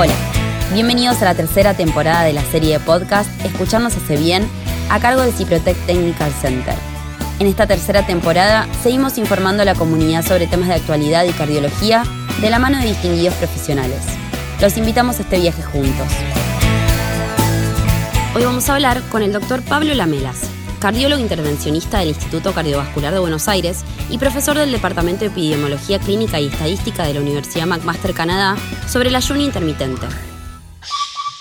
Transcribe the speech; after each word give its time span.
Hola, 0.00 0.14
bienvenidos 0.72 1.20
a 1.22 1.24
la 1.24 1.34
tercera 1.34 1.74
temporada 1.74 2.22
de 2.22 2.32
la 2.32 2.44
serie 2.44 2.78
de 2.78 2.78
podcast 2.78 3.28
Escucharnos 3.44 3.96
hace 3.96 4.16
bien, 4.16 4.48
a 4.90 5.00
cargo 5.00 5.22
del 5.22 5.32
Ciprotec 5.32 5.76
Technical 5.86 6.30
Center. 6.40 6.76
En 7.40 7.48
esta 7.48 7.66
tercera 7.66 8.06
temporada 8.06 8.68
seguimos 8.80 9.18
informando 9.18 9.62
a 9.62 9.64
la 9.64 9.74
comunidad 9.74 10.24
sobre 10.24 10.46
temas 10.46 10.68
de 10.68 10.74
actualidad 10.74 11.24
y 11.24 11.32
cardiología 11.32 12.04
de 12.40 12.48
la 12.48 12.60
mano 12.60 12.78
de 12.78 12.86
distinguidos 12.86 13.34
profesionales. 13.34 14.04
Los 14.60 14.76
invitamos 14.76 15.18
a 15.18 15.22
este 15.22 15.40
viaje 15.40 15.64
juntos. 15.64 16.06
Hoy 18.36 18.44
vamos 18.44 18.68
a 18.68 18.74
hablar 18.74 19.02
con 19.08 19.22
el 19.22 19.32
doctor 19.32 19.62
Pablo 19.62 19.94
Lamelas, 19.94 20.47
cardiólogo 20.78 21.20
intervencionista 21.20 21.98
del 21.98 22.08
Instituto 22.08 22.52
Cardiovascular 22.52 23.12
de 23.12 23.18
Buenos 23.18 23.48
Aires 23.48 23.84
y 24.10 24.18
profesor 24.18 24.56
del 24.56 24.70
Departamento 24.70 25.20
de 25.20 25.30
Epidemiología 25.30 25.98
Clínica 25.98 26.40
y 26.40 26.46
Estadística 26.46 27.04
de 27.04 27.14
la 27.14 27.20
Universidad 27.20 27.66
McMaster 27.66 28.14
Canadá, 28.14 28.56
sobre 28.86 29.08
el 29.08 29.16
ayuno 29.16 29.40
intermitente. 29.40 30.06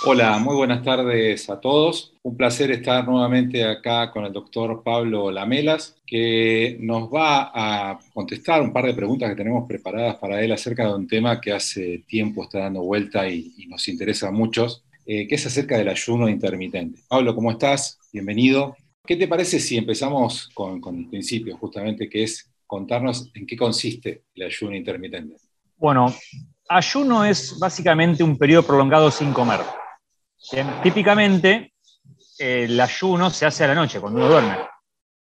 Hola, 0.05 0.37
muy 0.37 0.55
buenas 0.55 0.83
tardes 0.83 1.49
a 1.49 1.59
todos. 1.59 2.13
Un 2.23 2.37
placer 2.37 2.71
estar 2.71 3.05
nuevamente 3.07 3.65
acá 3.65 4.09
con 4.11 4.25
el 4.25 4.31
doctor 4.31 4.81
Pablo 4.83 5.31
Lamelas, 5.31 5.95
que 6.05 6.77
nos 6.79 7.09
va 7.09 7.51
a 7.53 7.99
contestar 8.13 8.61
un 8.61 8.71
par 8.71 8.85
de 8.85 8.93
preguntas 8.93 9.29
que 9.29 9.35
tenemos 9.35 9.67
preparadas 9.67 10.15
para 10.15 10.41
él 10.41 10.51
acerca 10.51 10.85
de 10.85 10.95
un 10.95 11.07
tema 11.07 11.41
que 11.41 11.51
hace 11.51 12.03
tiempo 12.07 12.43
está 12.43 12.59
dando 12.59 12.83
vuelta 12.83 13.27
y, 13.27 13.53
nos 13.67 13.87
interesa 13.87 14.29
a 14.29 14.31
muchos, 14.31 14.83
eh, 15.05 15.27
que 15.27 15.35
es 15.35 15.45
acerca 15.45 15.77
del 15.77 15.89
ayuno 15.89 16.29
intermitente. 16.29 17.01
Pablo, 17.07 17.35
¿cómo 17.35 17.51
estás? 17.51 17.99
Bienvenido. 18.13 18.77
¿Qué 19.07 19.15
te 19.15 19.29
parece 19.29 19.57
si 19.61 19.77
empezamos 19.77 20.49
con, 20.53 20.81
el 20.85 21.07
principio, 21.07 21.57
justamente, 21.57 22.09
que 22.09 22.23
es 22.23 22.51
contarnos 22.65 23.31
en 23.33 23.47
qué 23.47 23.55
consiste 23.55 24.23
el 24.35 24.47
ayuno 24.47 24.75
intermitente? 24.75 25.37
Bueno, 25.77 26.13
ayuno 26.67 27.23
es 27.23 27.57
básicamente 27.57 28.21
un 28.21 28.37
periodo 28.37 28.63
prolongado 28.63 29.09
sin 29.09 29.31
comer. 29.31 29.61
típicamente, 30.83 31.71
el 32.37 32.77
ayuno 32.77 33.29
se 33.29 33.45
hace 33.45 33.63
a 33.63 33.67
la 33.67 33.75
noche, 33.75 34.01
cuando 34.01 34.19
uno 34.19 34.27
duerme. 34.27 34.57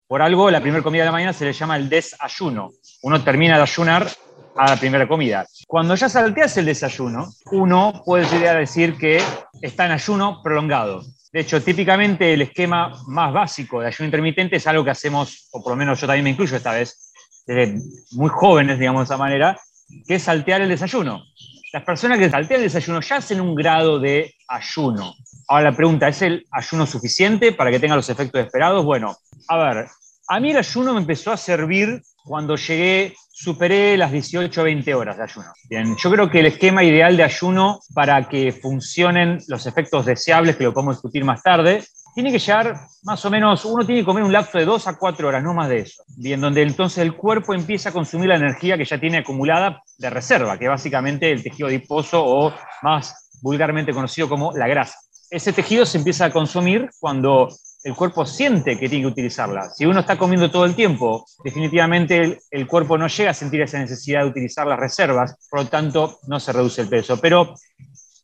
Por 0.07 0.23
algo, 0.23 0.51
la 0.51 0.63
primera 0.63 0.83
comida 0.83 1.03
de 1.03 1.07
la 1.07 1.13
mañana 1.13 1.35
se 1.35 1.45
le 1.45 1.53
llama 1.53 1.77
el 1.77 1.91
desayuno. 1.91 2.71
Uno 3.03 3.23
termina 3.23 3.57
de 3.57 3.65
ayunar 3.65 4.11
a 4.57 4.71
la 4.71 4.77
primera 4.77 5.09
comida. 5.09 5.47
Cuando 5.67 5.95
ya 5.95 6.09
salteas 6.09 6.57
el 6.57 6.67
desayuno, 6.67 7.33
uno 7.51 8.03
puede 8.05 8.25
llegar 8.27 8.57
a 8.57 8.61
decir 8.61 8.97
que 8.97 9.21
está 9.61 9.87
en 9.87 9.93
ayuno 9.93 10.41
prolongado. 10.43 11.03
De 11.33 11.41
hecho, 11.41 11.63
típicamente 11.63 12.33
el 12.33 12.43
esquema 12.43 13.03
más 13.09 13.33
básico 13.33 13.81
de 13.81 13.89
ayuno 13.89 14.07
intermitente 14.07 14.57
es 14.57 14.67
algo 14.67 14.85
que 14.85 14.91
hacemos, 14.91 15.49
o 15.53 15.63
por 15.63 15.73
lo 15.73 15.77
menos 15.77 16.01
yo 16.01 16.07
también 16.07 16.25
me 16.25 16.31
incluyo 16.31 16.57
esta 16.57 16.73
vez, 16.73 17.13
desde 17.47 17.81
muy 18.13 18.31
jóvenes, 18.31 18.79
digamos 18.79 19.01
de 19.01 19.05
esa 19.05 19.17
manera, 19.17 19.59
que 20.07 20.15
es 20.15 20.23
saltear 20.23 20.63
el 20.63 20.69
desayuno. 20.69 21.25
Las 21.73 21.83
personas 21.83 22.19
que 22.19 22.31
saltean 22.31 22.61
el 22.61 22.69
desayuno 22.69 23.01
ya 23.01 23.17
hacen 23.17 23.41
un 23.41 23.57
grado 23.57 23.99
de 23.99 24.33
ayuno. 24.47 25.13
Ahora 25.49 25.71
la 25.71 25.77
pregunta, 25.77 26.07
¿es 26.07 26.23
el 26.23 26.47
ayuno 26.53 26.87
suficiente 26.87 27.51
para 27.51 27.73
que 27.73 27.81
tenga 27.81 27.97
los 27.97 28.09
efectos 28.09 28.41
esperados? 28.41 28.85
Bueno, 28.85 29.17
a 29.49 29.57
ver, 29.57 29.89
a 30.29 30.41
mí 30.41 30.53
el 30.53 30.57
ayuno 30.57 30.95
me 30.95 31.01
empezó 31.01 31.33
a 31.33 31.37
servir 31.37 32.01
cuando 32.25 32.57
llegué, 32.57 33.15
superé 33.31 33.97
las 33.97 34.11
18 34.11 34.61
o 34.61 34.65
20 34.65 34.95
horas 34.95 35.17
de 35.17 35.23
ayuno. 35.25 35.53
Bien, 35.69 35.95
yo 35.97 36.11
creo 36.11 36.31
que 36.31 36.41
el 36.41 36.47
esquema 36.47 36.83
ideal 36.83 37.17
de 37.17 37.25
ayuno 37.25 37.81
para 37.95 38.29
que 38.29 38.53
funcionen 38.53 39.39
los 39.49 39.67
efectos 39.67 40.07
deseables, 40.07 40.57
que 40.57 40.65
lo 40.65 40.73
podemos 40.73 40.97
discutir 40.97 41.25
más 41.25 41.43
tarde, 41.43 41.85
tiene 42.15 42.31
que 42.31 42.39
llegar 42.39 42.81
más 43.03 43.25
o 43.25 43.31
menos, 43.31 43.65
uno 43.65 43.85
tiene 43.85 44.01
que 44.01 44.07
comer 44.07 44.23
un 44.23 44.33
lapso 44.33 44.57
de 44.57 44.65
2 44.65 44.87
a 44.87 44.97
4 44.97 45.29
horas, 45.29 45.43
no 45.43 45.53
más 45.53 45.69
de 45.69 45.81
eso. 45.81 46.05
Bien, 46.17 46.41
donde 46.41 46.63
entonces 46.63 46.99
el 46.99 47.15
cuerpo 47.15 47.53
empieza 47.53 47.89
a 47.91 47.93
consumir 47.93 48.29
la 48.29 48.37
energía 48.37 48.79
que 48.79 48.85
ya 48.85 48.99
tiene 48.99 49.19
acumulada 49.19 49.83
de 49.99 50.11
reserva, 50.11 50.57
que 50.57 50.69
básicamente 50.69 51.31
el 51.31 51.43
tejido 51.43 51.69
adiposo 51.69 52.25
o 52.25 52.55
más 52.83 53.31
vulgarmente 53.43 53.93
conocido 53.93 54.29
como 54.29 54.53
la 54.53 54.69
grasa. 54.69 54.97
Ese 55.29 55.53
tejido 55.53 55.85
se 55.85 55.99
empieza 55.99 56.27
a 56.27 56.31
consumir 56.31 56.89
cuando 57.01 57.49
el 57.85 57.95
cuerpo 57.95 58.25
siente 58.25 58.79
que 58.79 58.89
tiene 58.89 59.05
que 59.05 59.13
utilizarla. 59.13 59.69
Si 59.69 59.85
uno 59.85 60.01
está 60.01 60.17
comiendo 60.17 60.51
todo 60.51 60.65
el 60.65 60.75
tiempo, 60.75 61.27
definitivamente 61.45 62.39
el, 62.51 62.67
cuerpo 62.67 62.97
no 62.97 63.07
llega 63.09 63.31
a 63.31 63.35
sentir 63.35 63.61
esa 63.61 63.79
necesidad 63.79 64.23
de 64.23 64.31
utilizar 64.31 64.67
las 64.67 64.81
reservas, 64.81 65.37
por 65.51 65.61
lo 65.61 65.67
tanto 65.69 66.19
no 66.27 66.41
se 66.41 66.53
reduce 66.53 66.81
el 66.81 66.89
peso. 66.89 67.21
Pero 67.21 67.55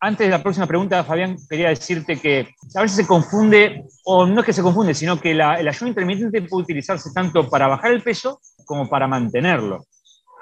antes 0.00 0.26
de 0.26 0.30
la 0.30 0.42
próxima 0.42 0.66
pregunta, 0.66 1.04
Fabián, 1.04 1.36
quería 1.48 1.68
decirte 1.68 2.18
que 2.18 2.48
a 2.74 2.80
veces 2.80 2.96
se 2.96 3.06
confunde, 3.06 3.84
o 4.04 4.24
no 4.24 4.40
es 4.40 4.46
que 4.46 4.54
se 4.54 4.62
confunde, 4.62 4.94
sino 4.94 5.20
que 5.20 5.32
el 5.32 5.42
ayuno 5.42 5.88
intermitente 5.88 6.40
puede 6.42 6.62
utilizarse 6.62 7.10
tanto 7.14 7.46
para 7.50 7.68
bajar 7.68 7.92
el 7.92 8.02
peso 8.02 8.40
como 8.64 8.88
para 8.88 9.06
mantenerlo. 9.06 9.84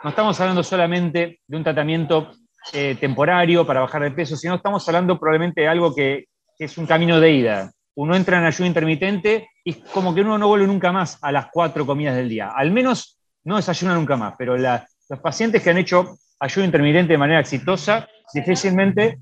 No 0.05 0.11
estamos 0.11 0.39
hablando 0.41 0.62
solamente 0.62 1.41
de 1.45 1.56
un 1.56 1.65
tratamiento 1.65 2.31
eh, 2.73 2.97
temporario 3.00 3.67
para 3.67 3.81
bajar 3.81 4.05
el 4.05 4.15
peso, 4.15 4.37
sino 4.37 4.55
estamos 4.55 4.87
hablando 4.87 5.19
probablemente 5.19 5.62
de 5.62 5.69
algo 5.69 5.93
que 5.93 6.27
es 6.56 6.79
un 6.79 6.87
camino 6.87 7.19
de 7.19 7.33
ida 7.33 7.73
uno 7.98 8.14
entra 8.14 8.38
en 8.38 8.44
ayuno 8.44 8.69
intermitente 8.69 9.48
y 9.64 9.72
como 9.72 10.14
que 10.14 10.20
uno 10.20 10.38
no 10.38 10.47
vuelve 10.47 10.69
nunca 10.69 10.92
más 10.92 11.19
a 11.20 11.32
las 11.32 11.48
cuatro 11.53 11.84
comidas 11.84 12.14
del 12.14 12.28
día. 12.28 12.53
Al 12.54 12.70
menos 12.70 13.19
no 13.42 13.56
desayuna 13.56 13.94
nunca 13.94 14.16
más, 14.16 14.34
pero 14.38 14.56
los 14.56 15.19
pacientes 15.20 15.64
que 15.64 15.70
han 15.70 15.78
hecho 15.78 16.16
ayuno 16.38 16.64
intermitente 16.64 17.14
de 17.14 17.19
manera 17.19 17.41
exitosa 17.41 18.08
difícilmente 18.32 19.19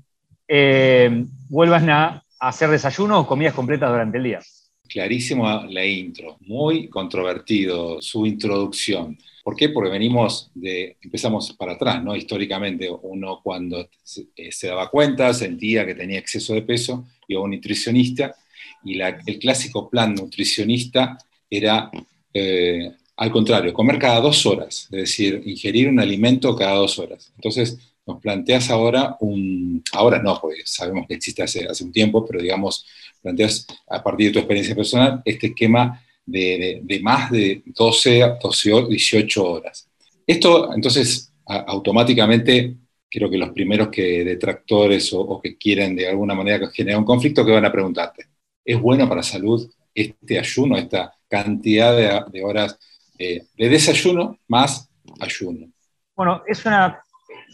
eh, 0.47 1.25
vuelvan 1.49 1.89
a, 1.89 2.23
hacer 2.39 2.69
desayuno 2.69 3.21
o 3.21 3.25
comidas 3.25 3.55
completas 3.55 3.89
durante 3.89 4.19
el 4.19 4.23
día. 4.25 4.39
Clarísimo 4.87 5.63
la 5.67 5.83
intro, 5.83 6.37
muy 6.41 6.87
controvertido 6.87 7.99
su 7.99 8.27
introducción. 8.27 9.17
¿Por 9.43 9.55
qué? 9.55 9.69
Porque 9.69 9.89
venimos 9.89 10.51
de, 10.53 10.97
empezamos 11.01 11.51
para 11.53 11.73
atrás, 11.73 12.03
¿no? 12.03 12.15
Históricamente, 12.15 12.91
uno 13.01 13.39
cuando 13.41 13.89
se, 14.03 14.27
eh, 14.35 14.51
daba 14.61 14.91
cuenta 14.91 15.33
sentía 15.33 15.83
que 15.83 15.95
tenía 15.95 16.19
exceso 16.19 16.53
de 16.53 16.61
peso, 16.61 17.07
iba 17.27 17.41
a 17.41 17.43
un 17.43 17.51
nutricionista 17.51 18.35
y 18.83 18.99
el 19.01 19.39
clásico 19.39 19.89
plan 19.89 20.15
nutricionista 20.15 21.17
era 21.49 21.89
eh, 22.33 22.91
al 23.17 23.31
contrario, 23.31 23.73
comer 23.73 23.97
cada 23.97 24.21
dos 24.21 24.45
horas, 24.45 24.87
es 24.91 24.99
decir, 24.99 25.41
ingerir 25.43 25.89
un 25.89 25.99
alimento 25.99 26.55
cada 26.55 26.75
dos 26.75 26.99
horas. 26.99 27.33
Entonces, 27.35 27.79
nos 28.05 28.21
planteas 28.21 28.69
ahora 28.69 29.17
un, 29.19 29.83
ahora 29.91 30.21
no, 30.21 30.39
porque 30.39 30.61
sabemos 30.65 31.07
que 31.07 31.15
existe 31.15 31.41
hace, 31.41 31.67
un 31.83 31.91
tiempo, 31.91 32.23
pero 32.25 32.39
digamos, 32.39 32.85
planteas 33.21 33.65
a 33.89 34.03
partir 34.03 34.27
de 34.27 34.33
tu 34.33 34.39
experiencia 34.39 34.75
personal 34.75 35.21
este 35.25 35.47
esquema 35.47 35.99
de, 36.25 36.81
de, 36.83 36.99
más 36.99 37.31
de 37.31 37.63
12, 37.65 38.37
12, 38.41 38.85
18 38.87 39.43
horas. 39.43 39.89
Esto, 40.25 40.73
entonces, 40.75 41.33
automáticamente, 41.45 42.75
creo 43.09 43.31
que 43.31 43.37
los 43.37 43.49
primeros 43.49 43.89
que 43.89 44.23
detractores 44.23 45.11
o, 45.13 45.21
o 45.21 45.41
que 45.41 45.57
quieren 45.57 45.95
de 45.95 46.07
alguna 46.07 46.35
manera 46.35 46.69
generar 46.69 46.99
un 46.99 47.05
conflicto, 47.05 47.43
que 47.43 47.51
van 47.51 47.65
a 47.65 47.71
preguntarte, 47.71 48.27
es 48.67 48.79
bueno 48.79 49.07
para 49.07 49.21
la 49.21 49.23
salud 49.23 49.71
este 49.95 50.37
ayuno, 50.37 50.77
esta 50.77 51.13
cantidad 51.27 51.95
de, 52.31 52.43
horas 52.43 52.77
eh, 53.17 53.45
de 53.57 53.69
desayuno 53.69 54.37
más 54.47 54.89
ayuno. 55.19 55.67
Bueno, 56.15 56.43
es 56.45 56.63
una, 56.65 56.99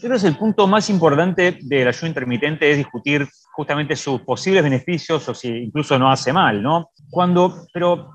creo 0.00 0.10
que 0.10 0.16
es 0.16 0.24
el 0.24 0.36
punto 0.36 0.66
más 0.66 0.90
importante 0.90 1.58
del 1.62 1.88
ayuno 1.88 2.08
intermitente, 2.08 2.70
es 2.70 2.78
discutir 2.78 3.26
justamente 3.54 3.94
sus 3.94 4.20
posibles 4.22 4.62
beneficios 4.62 5.26
o 5.28 5.34
si 5.34 5.48
incluso 5.48 5.98
no 5.98 6.10
hace 6.10 6.32
mal, 6.32 6.60
¿no? 6.60 6.90
Cuando, 7.08 7.66
pero 7.72 8.10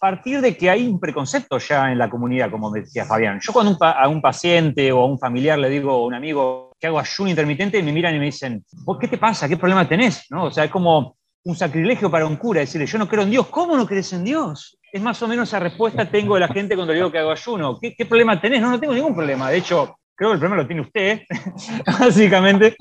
partir 0.00 0.40
de 0.40 0.56
que 0.56 0.70
hay 0.70 0.86
un 0.86 1.00
preconcepto 1.00 1.58
ya 1.58 1.90
en 1.90 1.98
la 1.98 2.08
comunidad, 2.08 2.50
como 2.50 2.70
decía 2.70 3.04
Fabián. 3.04 3.40
Yo 3.42 3.52
cuando 3.52 3.76
a 3.80 4.08
un 4.08 4.22
paciente 4.22 4.92
o 4.92 5.00
a 5.00 5.06
un 5.06 5.18
familiar 5.18 5.58
le 5.58 5.68
digo, 5.68 5.90
a 5.90 6.04
un 6.04 6.14
amigo 6.14 6.72
que 6.78 6.86
hago 6.86 7.00
ayuno 7.00 7.30
intermitente, 7.30 7.82
me 7.82 7.92
miran 7.92 8.14
y 8.14 8.18
me 8.18 8.26
dicen, 8.26 8.64
qué 9.00 9.08
te 9.08 9.18
pasa? 9.18 9.48
¿Qué 9.48 9.56
problema 9.56 9.88
tenés? 9.88 10.26
¿No? 10.30 10.44
O 10.44 10.50
sea, 10.50 10.64
es 10.64 10.70
como, 10.70 11.16
un 11.44 11.54
sacrilegio 11.54 12.10
para 12.10 12.26
un 12.26 12.36
cura 12.36 12.60
decirle, 12.60 12.86
yo 12.86 12.98
no 12.98 13.08
creo 13.08 13.22
en 13.22 13.30
Dios, 13.30 13.46
¿cómo 13.48 13.76
no 13.76 13.86
crees 13.86 14.12
en 14.12 14.24
Dios? 14.24 14.78
Es 14.90 15.02
más 15.02 15.22
o 15.22 15.28
menos 15.28 15.48
esa 15.48 15.60
respuesta 15.60 16.10
tengo 16.10 16.34
de 16.34 16.40
la 16.40 16.48
gente 16.48 16.74
cuando 16.74 16.92
le 16.92 16.98
digo 16.98 17.12
que 17.12 17.18
hago 17.18 17.30
ayuno. 17.30 17.78
¿Qué, 17.80 18.06
problema 18.06 18.40
tenés? 18.40 18.60
No, 18.60 18.70
no 18.70 18.80
tengo 18.80 18.94
ningún 18.94 19.14
problema. 19.14 19.50
De 19.50 19.58
hecho, 19.58 19.98
creo 20.14 20.30
que 20.30 20.34
el 20.34 20.38
problema 20.38 20.62
lo 20.62 20.66
tiene 20.66 20.82
usted, 20.82 21.22
básicamente. 22.00 22.76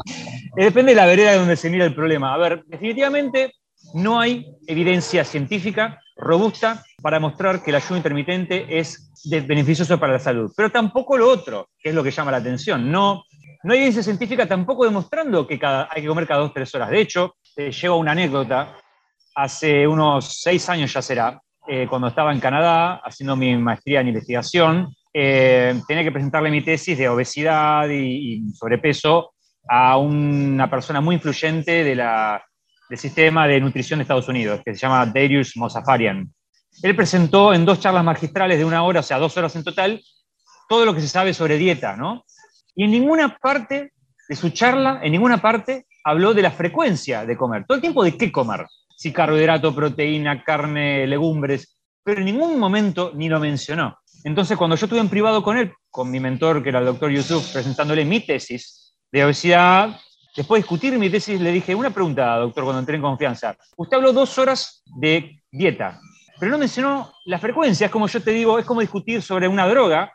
Eh, 0.56 0.66
depende 0.66 0.92
de 0.92 0.96
la 0.96 1.06
vereda 1.06 1.32
de 1.32 1.40
donde 1.40 1.56
se 1.58 1.70
mira 1.70 1.86
el 1.86 1.94
problema. 1.94 2.34
A 2.34 2.38
ver, 2.38 2.64
definitivamente 2.68 3.54
no 3.96 4.20
hay 4.20 4.46
evidencia 4.68 5.26
científica 5.26 6.00
robusta 6.16 6.84
para 7.02 7.20
mostrar 7.20 7.64
que 7.64 7.72
el 7.72 7.76
ayuno 7.76 7.98
intermitente 7.98 8.80
es 8.80 9.12
beneficioso 9.46 10.00
para 10.00 10.14
la 10.14 10.20
salud, 10.20 10.54
pero 10.56 10.70
tampoco 10.70 11.18
lo 11.18 11.28
otro, 11.28 11.70
que 11.80 11.90
es 11.90 11.96
lo 11.96 12.04
que 12.04 12.12
llama 12.12 12.32
la 12.32 12.38
atención. 12.38 12.92
No, 12.92 13.24
no 13.64 13.74
hay 13.74 13.80
evidencia 13.80 14.04
científica 14.04 14.48
tampoco 14.48 14.86
demostrando 14.86 15.46
que 15.48 15.60
cada, 15.60 15.90
hay 15.92 16.02
que 16.02 16.08
comer 16.08 16.28
cada 16.28 16.42
dos 16.42 16.52
o 16.52 16.54
tres 16.54 16.74
horas. 16.76 16.90
De 16.90 17.02
hecho, 17.02 17.36
te 17.56 17.72
llevo 17.72 17.98
una 17.98 18.12
anécdota. 18.12 18.76
Hace 19.36 19.88
unos 19.88 20.42
seis 20.42 20.68
años 20.70 20.94
ya 20.94 21.02
será, 21.02 21.42
eh, 21.68 21.88
cuando 21.90 22.08
estaba 22.08 22.32
en 22.32 22.40
Canadá 22.40 23.02
haciendo 23.04 23.36
mi 23.36 23.56
maestría 23.58 24.02
en 24.02 24.10
investigación, 24.10 24.94
eh, 25.14 25.80
tenía 25.88 26.04
que 26.04 26.12
presentarle 26.12 26.52
mi 26.52 26.64
tesis 26.64 26.98
de 26.98 27.10
obesidad 27.10 27.88
y, 27.90 28.44
sobrepeso 28.54 29.34
a 29.68 29.98
una 29.98 30.70
persona 30.70 31.02
muy 31.02 31.16
influyente 31.16 31.84
de 31.84 31.96
la, 31.96 32.44
del 32.90 33.00
sistema 33.00 33.48
de 33.48 33.62
nutrición 33.62 34.00
de 34.00 34.02
Estados 34.04 34.28
Unidos, 34.28 34.62
que 34.66 34.74
se 34.74 34.82
llama 34.82 35.06
Darius 35.06 35.56
Mosafarian. 35.56 36.32
Él 36.82 36.96
presentó 36.96 37.54
en 37.54 37.66
dos 37.66 37.80
charlas 37.80 38.04
magistrales 38.04 38.58
de 38.58 38.66
una 38.66 38.84
hora, 38.84 39.00
o 39.00 39.04
sea, 39.04 39.20
dos 39.20 39.38
horas 39.38 39.56
en 39.56 39.64
total, 39.64 40.02
todo 40.68 40.86
lo 40.86 40.94
que 40.94 41.02
se 41.02 41.08
sabe 41.08 41.34
sobre 41.34 41.58
dieta, 41.58 41.96
¿no? 41.96 42.26
Y 42.76 42.84
en 42.86 42.92
ninguna 42.92 43.38
parte 43.38 43.94
de 44.28 44.36
su 44.36 44.50
charla, 44.50 45.00
en 45.04 45.12
ninguna 45.12 45.38
parte, 45.38 45.86
habló 46.04 46.34
de 46.34 46.42
la 46.42 46.52
frecuencia 46.52 47.26
de 47.26 47.38
comer, 47.38 47.66
todo 47.66 47.76
el 47.76 47.82
tiempo 47.82 48.04
de 48.04 48.18
qué 48.18 48.32
comer, 48.32 48.68
si 48.96 49.12
carbohidrato, 49.12 49.74
proteína, 49.74 50.44
carne, 50.44 51.08
legumbres, 51.08 51.80
pero 52.04 52.20
en 52.20 52.26
ningún 52.26 52.60
momento 52.60 53.12
ni 53.16 53.30
lo 53.30 53.40
mencionó. 53.40 53.98
Entonces, 54.24 54.58
cuando 54.58 54.76
yo 54.76 54.86
estuve 54.86 55.00
en 55.00 55.10
privado 55.10 55.44
con 55.44 55.58
él, 55.58 55.74
con 55.90 56.10
mi 56.10 56.20
mentor, 56.20 56.64
que 56.64 56.70
era 56.70 56.80
el 56.80 56.86
doctor 56.86 57.12
Yusuf, 57.12 57.52
presentándole 57.52 58.06
mi 58.06 58.20
tesis 58.22 58.96
de 59.12 59.26
obesidad, 59.26 60.00
después 60.36 60.60
de 60.60 60.64
discutir 60.64 60.98
mi 60.98 61.10
tesis, 61.10 61.40
le 61.40 61.52
dije, 61.52 61.76
una 61.76 61.92
pregunta, 61.92 62.38
doctor, 62.38 62.64
cuando 62.64 62.80
entré 62.80 62.96
en 62.96 63.02
confianza. 63.02 63.56
Usted 63.78 63.98
habló 63.98 64.14
dos 64.14 64.38
horas 64.38 64.84
de 64.86 65.42
dieta, 65.52 66.00
pero 66.40 66.52
no 66.52 66.58
mencionó 66.58 67.12
la 67.26 67.38
frecuencia. 67.38 67.86
Es 67.86 67.92
como 67.92 68.08
yo 68.08 68.22
te 68.22 68.32
digo, 68.32 68.58
es 68.58 68.66
como 68.66 68.82
discutir 68.82 69.22
sobre 69.22 69.48
una 69.48 69.68
droga, 69.68 70.14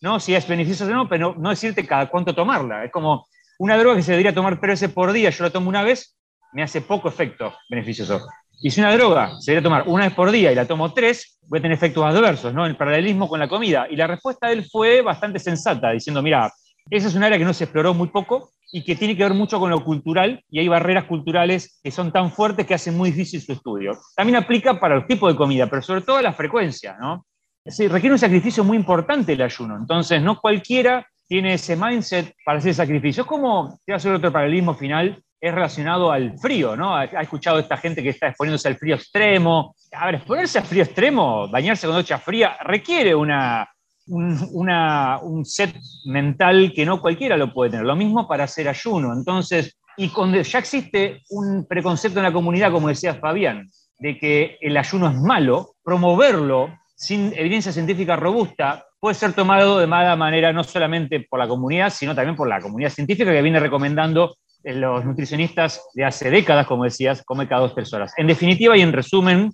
¿no? 0.00 0.20
si 0.20 0.34
es 0.34 0.46
beneficiosa 0.46 0.92
o 0.92 0.94
no, 0.94 1.08
pero 1.08 1.34
no 1.38 1.50
decirte 1.50 1.86
cada 1.86 2.08
cuánto 2.08 2.34
tomarla. 2.34 2.84
Es 2.84 2.92
como 2.92 3.26
una 3.58 3.76
droga 3.76 3.96
que 3.96 4.02
se 4.02 4.12
debería 4.12 4.34
tomar 4.34 4.60
tres 4.60 4.80
veces 4.80 4.94
por 4.94 5.12
día, 5.12 5.30
yo 5.30 5.44
la 5.44 5.50
tomo 5.50 5.68
una 5.68 5.82
vez, 5.82 6.16
me 6.52 6.62
hace 6.62 6.80
poco 6.80 7.08
efecto 7.08 7.54
beneficioso. 7.68 8.26
Y 8.60 8.70
si 8.70 8.80
una 8.80 8.92
droga 8.92 9.38
se 9.40 9.52
debería 9.52 9.66
tomar 9.66 9.84
una 9.86 10.04
vez 10.04 10.14
por 10.14 10.30
día 10.30 10.50
y 10.50 10.54
la 10.54 10.66
tomo 10.66 10.92
tres, 10.92 11.38
voy 11.42 11.58
a 11.58 11.62
tener 11.62 11.76
efectos 11.76 12.04
adversos, 12.04 12.52
¿no? 12.54 12.66
El 12.66 12.76
paralelismo 12.76 13.28
con 13.28 13.38
la 13.38 13.48
comida. 13.48 13.86
Y 13.90 13.96
la 13.96 14.06
respuesta 14.06 14.48
de 14.48 14.54
él 14.54 14.66
fue 14.70 15.02
bastante 15.02 15.38
sensata, 15.38 15.90
diciendo, 15.90 16.22
mira, 16.22 16.52
esa 16.90 17.08
es 17.08 17.14
un 17.14 17.22
área 17.22 17.38
que 17.38 17.44
no 17.44 17.52
se 17.52 17.64
exploró 17.64 17.94
muy 17.94 18.08
poco 18.08 18.50
y 18.72 18.84
que 18.84 18.96
tiene 18.96 19.16
que 19.16 19.22
ver 19.22 19.34
mucho 19.34 19.58
con 19.58 19.70
lo 19.70 19.84
cultural 19.84 20.42
y 20.50 20.58
hay 20.58 20.68
barreras 20.68 21.04
culturales 21.04 21.78
que 21.82 21.90
son 21.90 22.12
tan 22.12 22.30
fuertes 22.32 22.66
que 22.66 22.74
hacen 22.74 22.96
muy 22.96 23.10
difícil 23.10 23.40
su 23.40 23.52
estudio. 23.52 23.98
También 24.14 24.36
aplica 24.36 24.78
para 24.78 24.96
los 24.96 25.06
tipos 25.06 25.32
de 25.32 25.36
comida, 25.36 25.66
pero 25.68 25.82
sobre 25.82 26.02
todo 26.02 26.20
la 26.20 26.32
frecuencia, 26.32 26.96
¿no? 27.00 27.24
requiere 27.64 28.12
un 28.12 28.18
sacrificio 28.18 28.64
muy 28.64 28.78
importante 28.78 29.34
el 29.34 29.42
ayuno, 29.42 29.76
entonces 29.76 30.22
no 30.22 30.40
cualquiera 30.40 31.06
tiene 31.28 31.54
ese 31.54 31.76
mindset 31.76 32.34
para 32.44 32.58
hacer 32.58 32.74
sacrificio. 32.74 33.22
Es 33.22 33.28
como, 33.28 33.78
te 33.84 33.92
voy 33.92 33.94
a 33.94 33.96
hacer 33.96 34.12
otro 34.12 34.32
paralelismo 34.32 34.74
final, 34.74 35.22
es 35.40 35.54
relacionado 35.54 36.10
al 36.10 36.36
frío, 36.38 36.74
¿no? 36.74 36.96
Ha, 36.96 37.04
escuchado 37.04 37.58
esta 37.58 37.76
gente 37.76 38.02
que 38.02 38.08
está 38.08 38.28
exponiéndose 38.28 38.66
al 38.68 38.76
frío 38.76 38.96
extremo. 38.96 39.76
A 39.92 40.06
ver, 40.06 40.16
exponerse 40.16 40.58
al 40.58 40.64
frío 40.64 40.82
extremo, 40.82 41.48
bañarse 41.48 41.86
con 41.86 41.96
ducha 41.96 42.18
fría, 42.18 42.56
requiere 42.64 43.14
una, 43.14 43.68
un, 44.06 45.44
set 45.44 45.76
mental 46.06 46.72
que 46.74 46.84
no 46.84 47.00
cualquiera 47.00 47.36
lo 47.36 47.52
puede 47.52 47.70
tener. 47.70 47.86
Lo 47.86 47.94
mismo 47.94 48.26
para 48.26 48.44
hacer 48.44 48.68
ayuno. 48.68 49.12
Entonces, 49.12 49.78
y 49.96 50.08
cuando 50.08 50.40
ya 50.40 50.58
existe 50.58 51.22
un 51.30 51.66
preconcepto 51.68 52.18
en 52.18 52.24
la 52.24 52.32
comunidad, 52.32 52.72
como 52.72 52.88
decía 52.88 53.14
Fabián, 53.14 53.68
de 53.98 54.18
que 54.18 54.56
el 54.60 54.76
ayuno 54.76 55.08
es 55.08 55.16
malo, 55.16 55.74
promoverlo 55.84 56.74
sin 56.96 57.32
evidencia 57.36 57.72
científica 57.72 58.16
robusta 58.16 58.87
puede 59.00 59.14
ser 59.14 59.32
tomado 59.32 59.78
de 59.78 59.86
mala 59.86 60.16
manera 60.16 60.52
no 60.52 60.64
solamente 60.64 61.26
por 61.28 61.38
la 61.38 61.48
comunidad, 61.48 61.90
sino 61.90 62.14
también 62.14 62.36
por 62.36 62.48
la 62.48 62.60
comunidad 62.60 62.90
científica 62.90 63.30
que 63.30 63.42
viene 63.42 63.60
recomendando 63.60 64.36
eh, 64.64 64.74
los 64.74 65.04
nutricionistas 65.04 65.82
de 65.94 66.04
hace 66.04 66.30
décadas, 66.30 66.66
como 66.66 66.84
decías, 66.84 67.22
come 67.24 67.48
cada 67.48 67.62
dos, 67.62 67.74
tres 67.74 67.92
horas. 67.92 68.12
En 68.16 68.26
definitiva 68.26 68.76
y 68.76 68.82
en 68.82 68.92
resumen, 68.92 69.52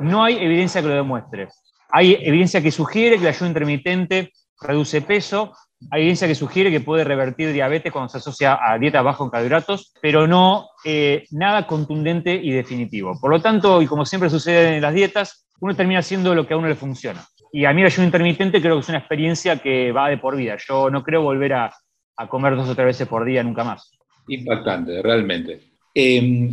no 0.00 0.24
hay 0.24 0.36
evidencia 0.38 0.80
que 0.82 0.88
lo 0.88 0.94
demuestre. 0.94 1.48
Hay 1.90 2.14
evidencia 2.20 2.62
que 2.62 2.72
sugiere 2.72 3.16
que 3.16 3.22
el 3.22 3.28
ayuno 3.28 3.48
intermitente 3.48 4.32
reduce 4.60 5.02
peso, 5.02 5.52
hay 5.90 6.02
evidencia 6.02 6.26
que 6.26 6.34
sugiere 6.34 6.70
que 6.70 6.80
puede 6.80 7.04
revertir 7.04 7.52
diabetes 7.52 7.92
cuando 7.92 8.08
se 8.08 8.18
asocia 8.18 8.58
a 8.60 8.78
dieta 8.78 9.02
baja 9.02 9.22
en 9.22 9.30
carbohidratos, 9.30 9.92
pero 10.00 10.26
no 10.26 10.68
eh, 10.84 11.24
nada 11.30 11.66
contundente 11.66 12.34
y 12.34 12.50
definitivo. 12.50 13.18
Por 13.20 13.30
lo 13.30 13.42
tanto, 13.42 13.82
y 13.82 13.86
como 13.86 14.06
siempre 14.06 14.30
sucede 14.30 14.76
en 14.76 14.82
las 14.82 14.94
dietas, 14.94 15.46
uno 15.60 15.74
termina 15.76 16.00
haciendo 16.00 16.34
lo 16.34 16.46
que 16.46 16.54
a 16.54 16.56
uno 16.56 16.68
le 16.68 16.74
funciona. 16.74 17.26
Y 17.56 17.64
a 17.64 17.72
mí 17.72 17.80
el 17.80 17.86
ayuno 17.86 18.04
intermitente 18.04 18.60
creo 18.60 18.74
que 18.74 18.80
es 18.80 18.88
una 18.90 18.98
experiencia 18.98 19.56
que 19.56 19.90
va 19.90 20.10
de 20.10 20.18
por 20.18 20.36
vida. 20.36 20.58
Yo 20.68 20.90
no 20.90 21.02
creo 21.02 21.22
volver 21.22 21.54
a, 21.54 21.74
comer 22.28 22.54
dos 22.54 22.68
o 22.68 22.74
tres 22.74 22.88
veces 22.88 23.08
por 23.08 23.24
día 23.24 23.42
nunca 23.42 23.64
más. 23.64 23.92
Impactante, 24.28 25.00
realmente. 25.00 25.62
Eh, 25.94 26.50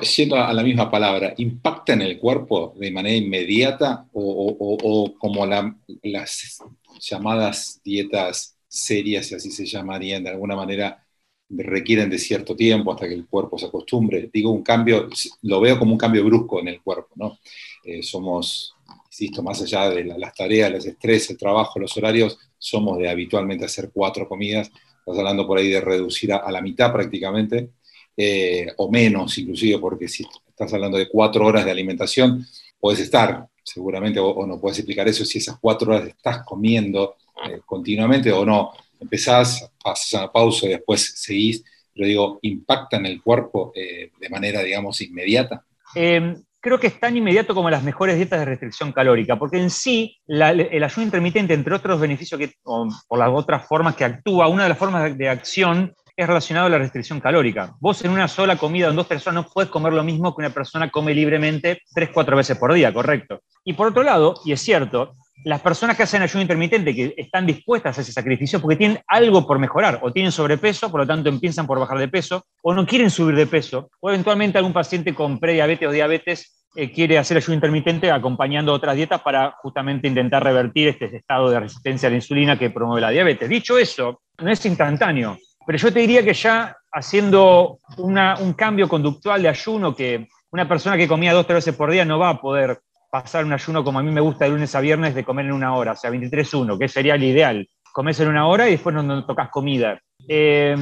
siendo 0.00 0.36
a 0.36 0.50
la 0.54 0.62
misma 0.62 0.90
palabra, 0.90 1.34
¿impacta 1.36 1.92
en 1.92 2.00
el 2.00 2.18
cuerpo 2.18 2.74
de 2.78 2.90
manera 2.90 3.14
inmediata 3.14 4.06
o, 4.14 5.14
como 5.18 5.44
las 5.44 6.58
llamadas 7.02 7.82
dietas 7.84 8.56
serias, 8.66 9.26
si 9.26 9.34
así 9.34 9.50
se 9.50 9.66
llamarían, 9.66 10.24
de 10.24 10.30
alguna 10.30 10.56
manera 10.56 11.04
requieren 11.50 12.08
de 12.08 12.18
cierto 12.18 12.56
tiempo 12.56 12.92
hasta 12.92 13.06
que 13.06 13.14
el 13.14 13.26
cuerpo 13.26 13.58
se 13.58 13.66
acostumbre? 13.66 14.30
Digo, 14.32 14.52
un 14.52 14.62
cambio, 14.62 15.10
lo 15.42 15.60
veo 15.60 15.78
como 15.78 15.92
un 15.92 15.98
cambio 15.98 16.24
brusco 16.24 16.60
en 16.60 16.68
el 16.68 16.80
cuerpo, 16.80 17.10
¿no? 17.14 17.38
Eh, 17.84 18.02
somos, 18.02 18.75
insisto, 19.18 19.42
más 19.42 19.62
allá 19.62 19.90
de 19.90 20.04
las 20.04 20.34
tareas, 20.34 20.70
los 20.70 20.86
estrés, 20.86 21.30
el 21.30 21.38
trabajo, 21.38 21.78
los 21.78 21.96
horarios, 21.96 22.38
somos 22.58 22.98
de 22.98 23.08
habitualmente 23.08 23.64
hacer 23.64 23.90
cuatro 23.92 24.28
comidas 24.28 24.70
estás 25.06 25.20
hablando 25.20 25.46
por 25.46 25.58
ahí 25.58 25.70
de 25.70 25.80
reducir 25.80 26.32
a, 26.32 26.50
la 26.50 26.60
mitad 26.60 26.92
prácticamente, 26.92 27.70
eh, 28.16 28.66
o 28.76 28.90
menos 28.90 29.38
inclusive, 29.38 29.78
porque 29.78 30.08
si 30.08 30.26
estás 30.48 30.72
hablando 30.74 30.98
de 30.98 31.08
cuatro 31.08 31.46
horas 31.46 31.64
de 31.64 31.70
alimentación, 31.70 32.44
puedes 32.80 33.00
estar 33.00 33.46
seguramente, 33.62 34.18
o, 34.18 34.46
no 34.46 34.60
puedes 34.60 34.78
explicar 34.78 35.06
eso, 35.06 35.24
si 35.24 35.38
esas 35.38 35.58
cuatro 35.60 35.92
horas 35.92 36.08
estás 36.08 36.44
comiendo 36.44 37.14
eh, 37.48 37.60
continuamente 37.64 38.32
o 38.32 38.44
no. 38.44 38.72
Empezás, 38.98 39.70
pasas 39.82 40.12
una 40.14 40.32
pausa 40.32 40.66
y 40.66 40.70
después 40.70 41.12
seguís, 41.16 41.62
pero 41.94 42.08
digo, 42.08 42.38
¿impacta 42.42 42.96
en 42.96 43.06
el 43.06 43.22
cuerpo 43.22 43.72
eh, 43.76 44.10
de 44.18 44.28
manera, 44.28 44.62
digamos, 44.62 45.00
inmediata? 45.02 45.64
Em, 45.94 46.42
creo 46.66 46.80
que 46.80 46.88
es 46.88 46.98
tan 46.98 47.16
inmediato 47.16 47.54
como 47.54 47.70
las 47.70 47.84
mejores 47.84 48.16
dietas 48.16 48.40
de 48.40 48.44
restricción 48.44 48.90
calórica, 48.90 49.38
porque 49.38 49.56
en 49.56 49.70
sí 49.70 50.18
el 50.26 50.42
ayuno 50.82 51.04
intermitente, 51.04 51.54
entre 51.54 51.72
otros 51.72 52.00
beneficios 52.00 52.40
que, 52.40 52.54
por 52.64 53.18
las 53.20 53.30
otras 53.32 53.68
formas 53.68 53.94
que 53.94 54.04
actúa, 54.04 54.48
una 54.48 54.64
de 54.64 54.70
las 54.70 54.78
formas 54.78 55.16
de, 55.16 55.28
acción 55.28 55.94
es 56.16 56.26
relacionado 56.26 56.66
a 56.66 56.70
la 56.70 56.78
restricción 56.78 57.20
calórica. 57.20 57.76
Vos 57.78 58.04
en 58.04 58.10
una 58.10 58.26
sola 58.26 58.56
comida, 58.56 58.88
en 58.88 58.96
dos 58.96 59.06
personas, 59.06 59.44
no 59.44 59.52
puedes 59.52 59.70
comer 59.70 59.92
lo 59.92 60.02
mismo 60.02 60.34
que 60.34 60.42
una 60.42 60.50
persona 60.50 60.90
come 60.90 61.14
libremente 61.14 61.82
tres, 61.94 62.10
cuatro 62.12 62.36
veces 62.36 62.58
por 62.58 62.74
día, 62.74 62.92
correcto. 62.92 63.42
Y 63.64 63.74
por 63.74 63.86
otro 63.86 64.02
lado, 64.02 64.34
y 64.44 64.50
es 64.50 64.60
cierto, 64.60 65.12
las 65.44 65.60
personas 65.60 65.96
que 65.96 66.02
hacen 66.02 66.22
ayuno 66.22 66.42
intermitente, 66.42 66.94
que 66.94 67.14
están 67.16 67.46
dispuestas 67.46 67.98
a 67.98 68.00
ese 68.00 68.12
sacrificio 68.12 68.60
porque 68.60 68.76
tienen 68.76 68.98
algo 69.06 69.46
por 69.46 69.58
mejorar, 69.58 70.00
o 70.02 70.12
tienen 70.12 70.32
sobrepeso, 70.32 70.90
por 70.90 71.00
lo 71.00 71.06
tanto 71.06 71.28
empiezan 71.28 71.66
por 71.66 71.78
bajar 71.78 71.98
de 71.98 72.08
peso, 72.08 72.44
o 72.62 72.74
no 72.74 72.86
quieren 72.86 73.10
subir 73.10 73.36
de 73.36 73.46
peso, 73.46 73.90
o 74.00 74.08
eventualmente 74.10 74.58
algún 74.58 74.72
paciente 74.72 75.14
con 75.14 75.38
prediabetes 75.38 75.88
o 75.88 75.92
diabetes 75.92 76.66
eh, 76.74 76.90
quiere 76.90 77.16
hacer 77.16 77.36
ayuno 77.36 77.54
intermitente 77.54 78.10
acompañando 78.10 78.72
otras 78.72 78.96
dietas 78.96 79.20
para 79.22 79.52
justamente 79.62 80.08
intentar 80.08 80.42
revertir 80.42 80.88
este 80.88 81.14
estado 81.16 81.48
de 81.50 81.60
resistencia 81.60 82.08
a 82.08 82.10
la 82.10 82.16
insulina 82.16 82.58
que 82.58 82.70
promueve 82.70 83.00
la 83.00 83.10
diabetes. 83.10 83.48
Dicho 83.48 83.78
eso, 83.78 84.22
no 84.38 84.50
es 84.50 84.64
instantáneo, 84.66 85.38
pero 85.66 85.78
yo 85.78 85.92
te 85.92 86.00
diría 86.00 86.22
que 86.22 86.34
ya 86.34 86.76
haciendo 86.92 87.78
un 87.98 88.52
cambio 88.54 88.88
conductual 88.88 89.42
de 89.42 89.48
ayuno, 89.48 89.94
que 89.94 90.28
una 90.50 90.68
persona 90.68 90.96
que 90.96 91.08
comía 91.08 91.32
dos 91.32 91.44
o 91.44 91.46
tres 91.46 91.64
veces 91.64 91.76
por 91.76 91.90
día 91.90 92.04
no 92.04 92.18
va 92.18 92.30
a 92.30 92.40
poder 92.40 92.80
pasar 93.22 93.44
un 93.44 93.52
ayuno 93.52 93.82
como 93.82 93.98
a 93.98 94.02
mí 94.02 94.10
me 94.10 94.20
gusta 94.20 94.44
de 94.44 94.50
lunes 94.50 94.74
a 94.74 94.80
viernes 94.80 95.14
de 95.14 95.24
comer 95.24 95.46
en 95.46 95.52
una 95.52 95.74
hora, 95.74 95.92
o 95.92 95.96
sea, 95.96 96.10
23-1, 96.10 96.78
que 96.78 96.88
sería 96.88 97.14
el 97.14 97.24
ideal. 97.24 97.68
Comes 97.92 98.20
en 98.20 98.28
una 98.28 98.46
hora 98.46 98.68
y 98.68 98.72
después 98.72 98.94
no, 98.94 99.24
tocas 99.24 99.48
comida. 99.48 99.98
Eh, 100.28 100.76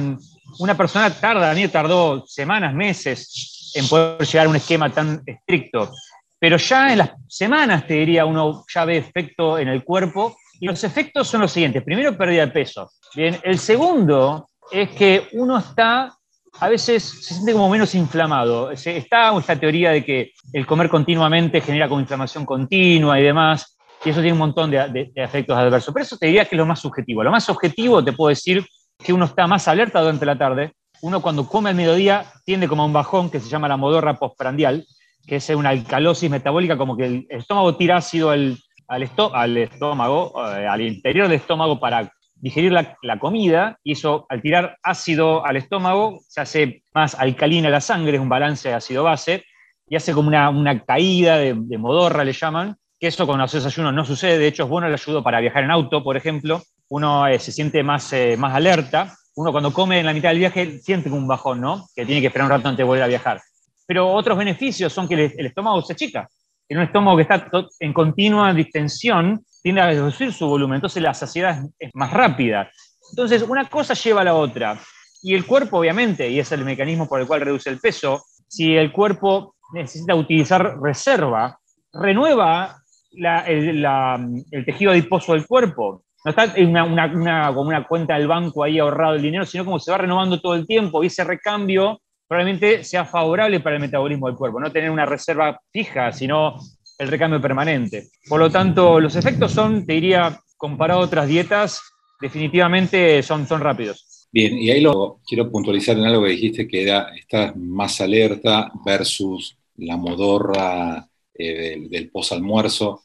una 0.59 0.75
persona 0.75 1.09
tarda, 1.09 1.51
a 1.51 1.53
mí 1.53 1.67
tardó 1.69 2.25
semanas, 2.27 2.73
meses 2.73 3.71
en 3.75 3.87
poder 3.87 4.25
llegar 4.25 4.47
a 4.47 4.49
un 4.49 4.55
esquema 4.55 4.89
tan 4.89 5.21
estricto, 5.25 5.91
pero 6.39 6.57
ya 6.57 6.91
en 6.91 6.99
las 6.99 7.11
semanas, 7.27 7.87
te 7.87 7.95
diría, 7.95 8.25
uno 8.25 8.65
ya 8.73 8.85
ve 8.85 8.97
efecto 8.97 9.57
en 9.57 9.69
el 9.69 9.83
cuerpo 9.83 10.37
y 10.59 10.67
los 10.67 10.83
efectos 10.83 11.27
son 11.27 11.41
los 11.41 11.51
siguientes. 11.51 11.83
Primero, 11.83 12.17
pérdida 12.17 12.45
de 12.45 12.51
peso. 12.51 12.91
Bien, 13.15 13.37
el 13.43 13.59
segundo 13.59 14.49
es 14.71 14.89
que 14.91 15.27
uno 15.33 15.57
está 15.57 16.13
a 16.59 16.69
veces 16.69 17.03
se 17.03 17.33
siente 17.33 17.53
como 17.53 17.69
menos 17.69 17.93
inflamado. 17.95 18.71
Está 18.71 19.37
esta 19.37 19.59
teoría 19.59 19.91
de 19.91 20.03
que 20.03 20.31
el 20.53 20.65
comer 20.65 20.89
continuamente 20.89 21.61
genera 21.61 21.87
como 21.87 22.01
inflamación 22.01 22.45
continua 22.45 23.19
y 23.19 23.23
demás, 23.23 23.77
y 24.03 24.09
eso 24.09 24.21
tiene 24.21 24.33
un 24.33 24.39
montón 24.39 24.71
de, 24.71 25.11
efectos 25.15 25.57
adversos. 25.57 25.93
Pero 25.93 26.03
eso 26.03 26.17
te 26.17 26.27
diría 26.27 26.45
que 26.45 26.55
es 26.55 26.59
lo 26.59 26.65
más 26.65 26.79
subjetivo. 26.79 27.23
Lo 27.23 27.31
más 27.31 27.49
objetivo 27.49 28.03
te 28.03 28.13
puedo 28.13 28.29
decir 28.29 28.65
que 29.03 29.13
uno 29.13 29.25
está 29.25 29.47
más 29.47 29.67
alerta 29.67 29.99
durante 30.01 30.25
la 30.25 30.37
tarde. 30.37 30.73
Uno 31.01 31.21
cuando 31.21 31.47
come 31.47 31.69
al 31.69 31.75
mediodía 31.75 32.25
tiende 32.45 32.67
como 32.67 32.83
a 32.83 32.85
un 32.85 32.93
bajón 32.93 33.29
que 33.29 33.39
se 33.39 33.49
llama 33.49 33.67
la 33.67 33.77
modorra 33.77 34.15
postprandial, 34.15 34.85
que 35.27 35.37
es 35.37 35.49
una 35.49 35.69
alcalosis 35.69 36.29
metabólica, 36.29 36.77
como 36.77 36.95
que 36.95 37.05
el 37.05 37.27
estómago 37.29 37.75
tira 37.75 37.97
ácido 37.97 38.29
al, 38.29 38.57
al, 38.87 39.57
estómago, 39.57 40.33
eh, 40.55 40.67
al 40.67 40.81
interior 40.81 41.27
del 41.27 41.37
estómago 41.37 41.79
para 41.79 42.11
digerir 42.35 42.71
la, 42.71 43.19
comida 43.19 43.79
y 43.83 43.93
eso 43.93 44.25
al 44.29 44.41
tirar 44.41 44.77
ácido 44.83 45.45
al 45.45 45.55
estómago 45.57 46.19
se 46.27 46.41
hace 46.41 46.83
más 46.93 47.15
alcalina 47.15 47.69
la 47.69 47.81
sangre, 47.81 48.15
es 48.15 48.21
un 48.21 48.29
balance 48.29 48.69
de 48.69 48.75
ácido-base 48.75 49.43
y 49.87 49.95
hace 49.95 50.13
como 50.13 50.29
una, 50.29 50.83
caída 50.85 51.37
de, 51.37 51.77
modorra, 51.77 52.23
le 52.23 52.33
llaman, 52.33 52.75
que 52.99 53.07
eso 53.07 53.25
con 53.25 53.39
los 53.39 53.51
desayunos 53.51 53.93
no 53.93 54.05
sucede, 54.05 54.37
de 54.37 54.47
hecho 54.47 54.63
es 54.63 54.69
bueno 54.69 54.87
el 54.87 54.93
ayudo 54.93 55.23
para 55.23 55.39
viajar 55.39 55.63
en 55.63 55.71
auto, 55.71 56.03
por 56.03 56.17
ejemplo, 56.17 56.61
uno 56.89 57.27
eh, 57.27 57.39
se 57.39 57.51
siente 57.51 57.83
más, 57.83 58.11
eh, 58.13 58.35
más 58.37 58.53
alerta, 58.53 59.15
uno 59.35 59.51
cuando 59.51 59.73
come 59.73 59.99
en 59.99 60.05
la 60.05 60.13
mitad 60.13 60.29
del 60.29 60.39
viaje 60.39 60.79
siente 60.79 61.09
como 61.09 61.21
un 61.21 61.27
bajón, 61.27 61.59
¿no? 61.59 61.87
Que 61.95 62.05
tiene 62.05 62.21
que 62.21 62.27
esperar 62.27 62.45
un 62.45 62.51
rato 62.51 62.69
antes 62.69 62.77
de 62.77 62.83
volver 62.83 63.03
a 63.03 63.07
viajar. 63.07 63.41
Pero 63.85 64.11
otros 64.11 64.37
beneficios 64.37 64.91
son 64.93 65.07
que 65.07 65.13
el, 65.37 65.45
estómago 65.45 65.81
se 65.81 65.93
achica. 65.93 66.29
En 66.69 66.77
un 66.77 66.83
estómago 66.85 67.17
que 67.17 67.23
está 67.23 67.47
en 67.79 67.93
continua 67.93 68.53
distensión, 68.53 69.45
tiende 69.65 69.81
a 69.81 69.87
reducir 69.87 70.31
su 70.31 70.45
volumen, 70.45 70.75
entonces 70.75 71.01
la 71.01 71.15
saciedad 71.15 71.63
es 71.79 71.89
más 71.95 72.13
rápida. 72.13 72.69
Entonces, 73.09 73.41
una 73.41 73.67
cosa 73.67 73.95
lleva 73.95 74.21
a 74.21 74.25
la 74.25 74.35
otra. 74.35 74.79
Y 75.23 75.33
el 75.33 75.43
cuerpo, 75.47 75.79
obviamente, 75.79 76.29
y 76.29 76.39
es 76.39 76.51
el 76.51 76.63
mecanismo 76.63 77.09
por 77.09 77.19
el 77.19 77.25
cual 77.25 77.41
reduce 77.41 77.71
el 77.71 77.79
peso, 77.79 78.23
si 78.47 78.75
el 78.77 78.91
cuerpo 78.91 79.55
necesita 79.73 80.13
utilizar 80.13 80.79
reserva, 80.79 81.57
renueva 81.91 82.77
el, 83.11 84.65
tejido 84.67 84.91
adiposo 84.91 85.33
del 85.33 85.47
cuerpo. 85.47 86.03
No 86.23 86.29
está 86.29 86.53
en 86.55 86.69
una, 86.69 87.51
como 87.51 87.69
una 87.69 87.87
cuenta 87.87 88.19
del 88.19 88.27
banco 88.27 88.63
ahí 88.63 88.77
ahorrado 88.77 89.15
el 89.15 89.23
dinero, 89.23 89.47
sino 89.47 89.65
como 89.65 89.79
se 89.79 89.89
va 89.89 89.97
renovando 89.97 90.39
todo 90.39 90.53
el 90.53 90.67
tiempo 90.67 91.03
y 91.03 91.07
ese 91.07 91.23
recambio 91.23 91.99
probablemente 92.27 92.83
sea 92.83 93.03
favorable 93.03 93.61
para 93.61 93.77
el 93.77 93.81
metabolismo 93.81 94.27
del 94.27 94.35
cuerpo, 94.35 94.59
no 94.59 94.71
tener 94.71 94.91
una 94.91 95.07
reserva 95.07 95.59
fija, 95.71 96.11
sino 96.11 96.59
el 96.97 97.07
recambio 97.07 97.41
permanente. 97.41 98.09
Por 98.27 98.39
lo 98.39 98.49
tanto, 98.49 98.99
los 98.99 99.15
efectos 99.15 99.51
son, 99.51 99.85
te 99.85 99.93
diría, 99.93 100.39
comparado 100.57 101.01
a 101.01 101.05
otras 101.05 101.27
dietas, 101.27 101.81
definitivamente 102.19 103.21
son, 103.23 103.47
son 103.47 103.61
rápidos. 103.61 104.27
Bien, 104.31 104.57
y 104.57 104.69
ahí 104.69 104.81
lo 104.81 105.19
quiero 105.25 105.49
puntualizar 105.49 105.97
en 105.97 106.05
algo 106.05 106.23
que 106.23 106.31
dijiste 106.31 106.67
que 106.67 106.83
era 106.83 107.13
estar 107.15 107.55
más 107.55 108.01
alerta 108.01 108.71
versus 108.85 109.57
la 109.77 109.97
modorra 109.97 111.07
eh, 111.33 111.53
del, 111.53 111.89
del 111.89 112.09
posalmuerzo. 112.09 113.03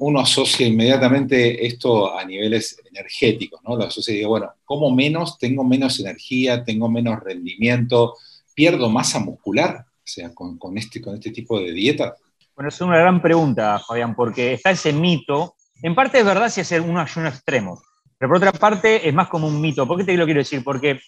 Uno 0.00 0.20
asocia 0.20 0.66
inmediatamente 0.66 1.66
esto 1.66 2.16
a 2.16 2.24
niveles 2.24 2.78
energéticos, 2.90 3.60
¿no? 3.62 3.76
Lo 3.76 3.84
asocia 3.84 4.14
y 4.14 4.18
digo, 4.18 4.30
bueno, 4.30 4.50
como 4.64 4.90
menos? 4.90 5.38
Tengo 5.38 5.62
menos 5.62 6.00
energía, 6.00 6.64
tengo 6.64 6.88
menos 6.88 7.20
rendimiento, 7.20 8.14
pierdo 8.54 8.88
masa 8.88 9.18
muscular, 9.18 9.84
o 9.86 10.06
sea, 10.06 10.32
con 10.34 10.78
este, 10.78 11.02
con 11.02 11.14
este 11.14 11.30
tipo 11.30 11.60
de 11.60 11.72
dieta. 11.72 12.14
Bueno, 12.54 12.68
es 12.68 12.80
una 12.82 12.98
gran 12.98 13.22
pregunta, 13.22 13.78
Fabián, 13.78 14.14
porque 14.14 14.54
está 14.54 14.70
ese 14.70 14.92
mito. 14.92 15.54
En 15.82 15.94
parte 15.94 16.18
es 16.18 16.24
verdad 16.24 16.50
si 16.50 16.60
es 16.60 16.70
un 16.72 16.98
ayuno 16.98 17.28
extremo, 17.28 17.82
pero 18.18 18.28
por 18.28 18.36
otra 18.36 18.52
parte 18.52 19.08
es 19.08 19.14
más 19.14 19.28
como 19.28 19.48
un 19.48 19.60
mito. 19.60 19.86
¿Por 19.86 19.98
qué 19.98 20.04
te 20.04 20.16
lo 20.16 20.26
quiero 20.26 20.40
decir? 20.40 20.62
Porque 20.62 21.00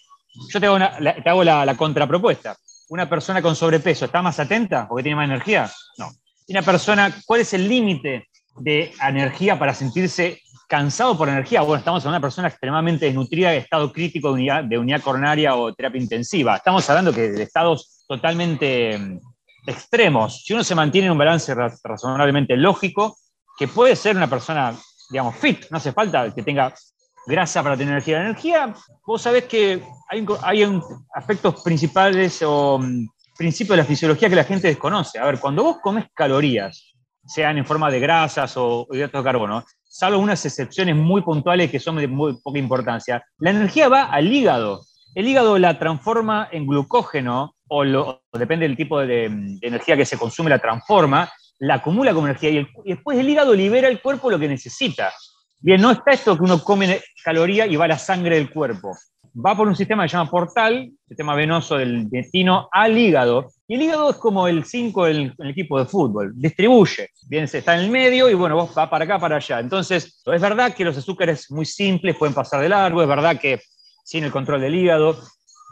yo 0.53 0.61
te 0.61 0.67
hago, 0.67 1.45
la, 1.45 1.75
contrapropuesta. 1.77 2.57
¿Una 2.89 3.09
persona 3.09 3.43
con 3.43 3.55
sobrepeso 3.55 4.07
está 4.07 4.23
más 4.23 4.41
atenta 4.41 4.89
porque 4.89 5.03
tiene 5.03 5.17
más 5.17 5.27
energía? 5.27 5.71
No. 5.99 6.11
¿Y 6.47 6.53
una 6.53 6.63
persona, 6.63 7.15
cuál 7.27 7.43
es 7.43 7.53
el 7.53 7.69
límite 7.69 8.29
de 8.57 8.93
energía 9.07 9.59
para 9.59 9.75
sentirse 9.75 10.41
cansado 10.67 11.17
por 11.17 11.29
energía? 11.29 11.61
Bueno, 11.61 11.79
estamos 11.79 12.03
hablando 12.03 12.15
de 12.15 12.19
una 12.19 12.27
persona 12.27 12.49
extremadamente 12.49 13.07
desnutrida 13.07 13.51
de 13.51 13.59
estado 13.59 13.93
crítico 13.93 14.29
de 14.29 14.35
unidad, 14.35 14.65
de 14.65 14.79
unidad 14.79 15.03
coronaria 15.03 15.55
o 15.55 15.75
terapia 15.75 16.01
intensiva. 16.01 16.57
Estamos 16.57 16.89
hablando 16.89 17.13
que 17.13 17.31
de 17.31 17.43
estados 17.43 18.05
totalmente 18.09 19.21
extremos. 19.67 20.43
Si 20.45 20.53
uno 20.53 20.65
se 20.65 20.75
mantiene 20.75 21.07
en 21.07 21.13
un 21.13 21.19
balance 21.19 21.55
razonablemente 21.83 22.57
lógico, 22.57 23.17
que 23.57 23.69
puede 23.69 23.97
ser 23.97 24.17
una 24.17 24.29
persona, 24.29 24.75
digamos, 25.11 25.37
fit, 25.37 25.67
no 25.71 25.79
hace 25.79 25.93
falta 25.93 26.33
que 26.35 26.43
tenga 26.43 26.75
grasa 27.27 27.63
para 27.63 27.77
tener 27.77 27.93
energía. 27.93 28.19
La 28.19 28.25
energía, 28.25 28.75
vos 29.07 29.23
sabés 29.23 29.45
que 29.45 29.83
hay, 30.09 30.27
hay 30.43 30.81
aspectos 31.15 31.63
principales 31.63 32.43
o 32.43 32.79
mm, 32.79 33.07
principios 33.37 33.77
de 33.77 33.83
la 33.83 33.89
fisiología 33.89 34.29
que 34.29 34.37
la 34.37 34.45
gente 34.45 34.69
desconoce. 34.69 35.19
A 35.19 35.27
ver, 35.27 35.41
cuando 35.41 35.65
vos 35.65 35.79
comes 35.83 36.07
calorías, 36.15 36.95
sean 37.27 37.57
en 37.57 37.65
forma 37.65 37.91
de 37.91 38.01
grasas 38.01 38.55
o 38.57 38.87
hidratos 38.91 39.23
de 39.23 39.25
carbono, 39.25 39.65
salvo 39.83 40.19
unas 40.19 40.45
excepciones 40.45 40.97
muy 40.97 41.23
puntuales 41.23 41.71
que 41.71 41.81
son 41.81 41.97
de 41.97 42.09
muy 42.09 42.37
poca 42.43 42.59
importancia, 42.59 43.25
la 43.39 43.51
energía 43.51 43.89
va 43.89 44.05
al 44.05 44.31
hígado. 44.31 44.85
El 45.15 45.29
hígado 45.29 45.59
la 45.59 45.79
transforma 45.79 46.49
en 46.51 46.67
glucógeno, 46.67 47.55
o, 47.69 48.21
depende 48.33 48.67
del 48.67 48.77
tipo 48.77 49.01
de, 49.01 49.25
energía 49.61 49.97
que 49.97 50.05
se 50.05 50.19
consume, 50.19 50.51
la 50.51 50.59
transforma, 50.59 51.31
la 51.59 51.75
acumula 51.75 52.13
como 52.13 52.27
energía 52.27 52.51
y, 52.51 52.67
después 52.85 53.19
el 53.19 53.29
hígado 53.29 53.55
libera 53.55 53.89
al 53.89 54.01
cuerpo 54.01 54.31
lo 54.31 54.39
que 54.39 54.49
necesita. 54.49 55.13
Bien, 55.61 55.81
no 55.81 55.91
está 55.91 56.13
esto 56.13 56.37
que 56.37 56.43
uno 56.43 56.63
come 56.63 57.01
caloría 57.23 57.67
y 57.67 57.77
va 57.77 57.87
a 57.87 57.89
la 57.89 57.99
sangre 57.99 58.37
del 58.37 58.51
cuerpo 58.51 58.95
va 59.35 59.57
por 59.57 59.67
un 59.67 59.75
sistema 59.75 60.05
que 60.05 60.11
se 60.11 60.17
llama 60.17 60.31
portal, 60.31 60.93
sistema 61.09 61.35
venoso 61.35 61.77
del 61.77 61.95
intestino 61.95 62.69
al 62.71 62.97
hígado. 62.97 63.51
Y 63.67 63.75
el 63.75 63.83
hígado 63.83 64.11
es 64.11 64.17
como 64.17 64.47
el 64.47 64.65
5 64.65 65.05
del, 65.07 65.35
equipo 65.45 65.79
de 65.79 65.87
fútbol, 65.87 66.33
distribuye. 66.37 67.11
Bien, 67.29 67.49
se 67.49 67.59
está 67.59 67.75
en 67.75 67.85
el 67.85 67.91
medio 67.91 68.31
y 68.31 68.35
bueno, 68.35 68.55
vos 68.55 68.71
va 68.77 68.89
para 68.89 69.05
acá, 69.05 69.19
para 69.19 69.37
allá. 69.37 69.59
Entonces, 69.59 70.23
es 70.25 70.41
verdad 70.41 70.75
que 70.75 70.85
los 70.85 70.97
azúcares 70.97 71.51
muy 71.51 71.65
simples 71.65 72.17
pueden 72.17 72.35
pasar 72.35 72.61
de 72.61 72.69
largo, 72.69 73.03
es 73.03 73.09
verdad 73.09 73.39
que 73.39 73.61
sin 74.05 74.23
el 74.23 74.31
control 74.31 74.61
del 74.61 74.75
hígado, 74.77 75.19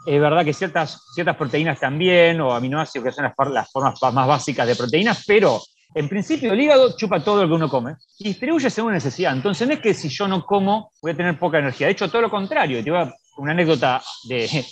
es 0.05 0.19
verdad 0.19 0.43
que 0.43 0.53
ciertas, 0.53 1.01
ciertas 1.13 1.37
proteínas 1.37 1.79
también, 1.79 2.41
o 2.41 2.53
aminoácidos 2.53 3.05
que 3.05 3.11
son 3.13 3.23
las, 3.53 3.71
formas 3.71 4.13
más 4.13 4.27
básicas 4.27 4.67
de 4.67 4.75
proteínas, 4.75 5.23
pero 5.25 5.61
en 5.95 6.09
principio 6.09 6.51
el 6.51 6.59
hígado 6.59 6.97
chupa 6.97 7.23
todo 7.23 7.43
lo 7.43 7.47
que 7.47 7.53
uno 7.53 7.69
come 7.69 7.95
y 8.19 8.25
distribuye 8.25 8.69
según 8.69 8.93
necesidad. 8.93 9.33
Entonces 9.33 9.67
no 9.67 9.75
es 9.75 9.79
que 9.79 9.93
si 9.93 10.09
yo 10.09 10.27
no 10.27 10.45
como 10.45 10.91
voy 11.01 11.11
a 11.11 11.15
tener 11.15 11.39
poca 11.39 11.59
energía. 11.59 11.87
De 11.87 11.93
hecho, 11.93 12.09
todo 12.09 12.23
lo 12.23 12.31
contrario. 12.31 12.83
Te 12.83 12.91
voy 12.91 12.99
a 12.99 13.13
una 13.37 13.51
anécdota 13.51 14.01
de, 14.23 14.65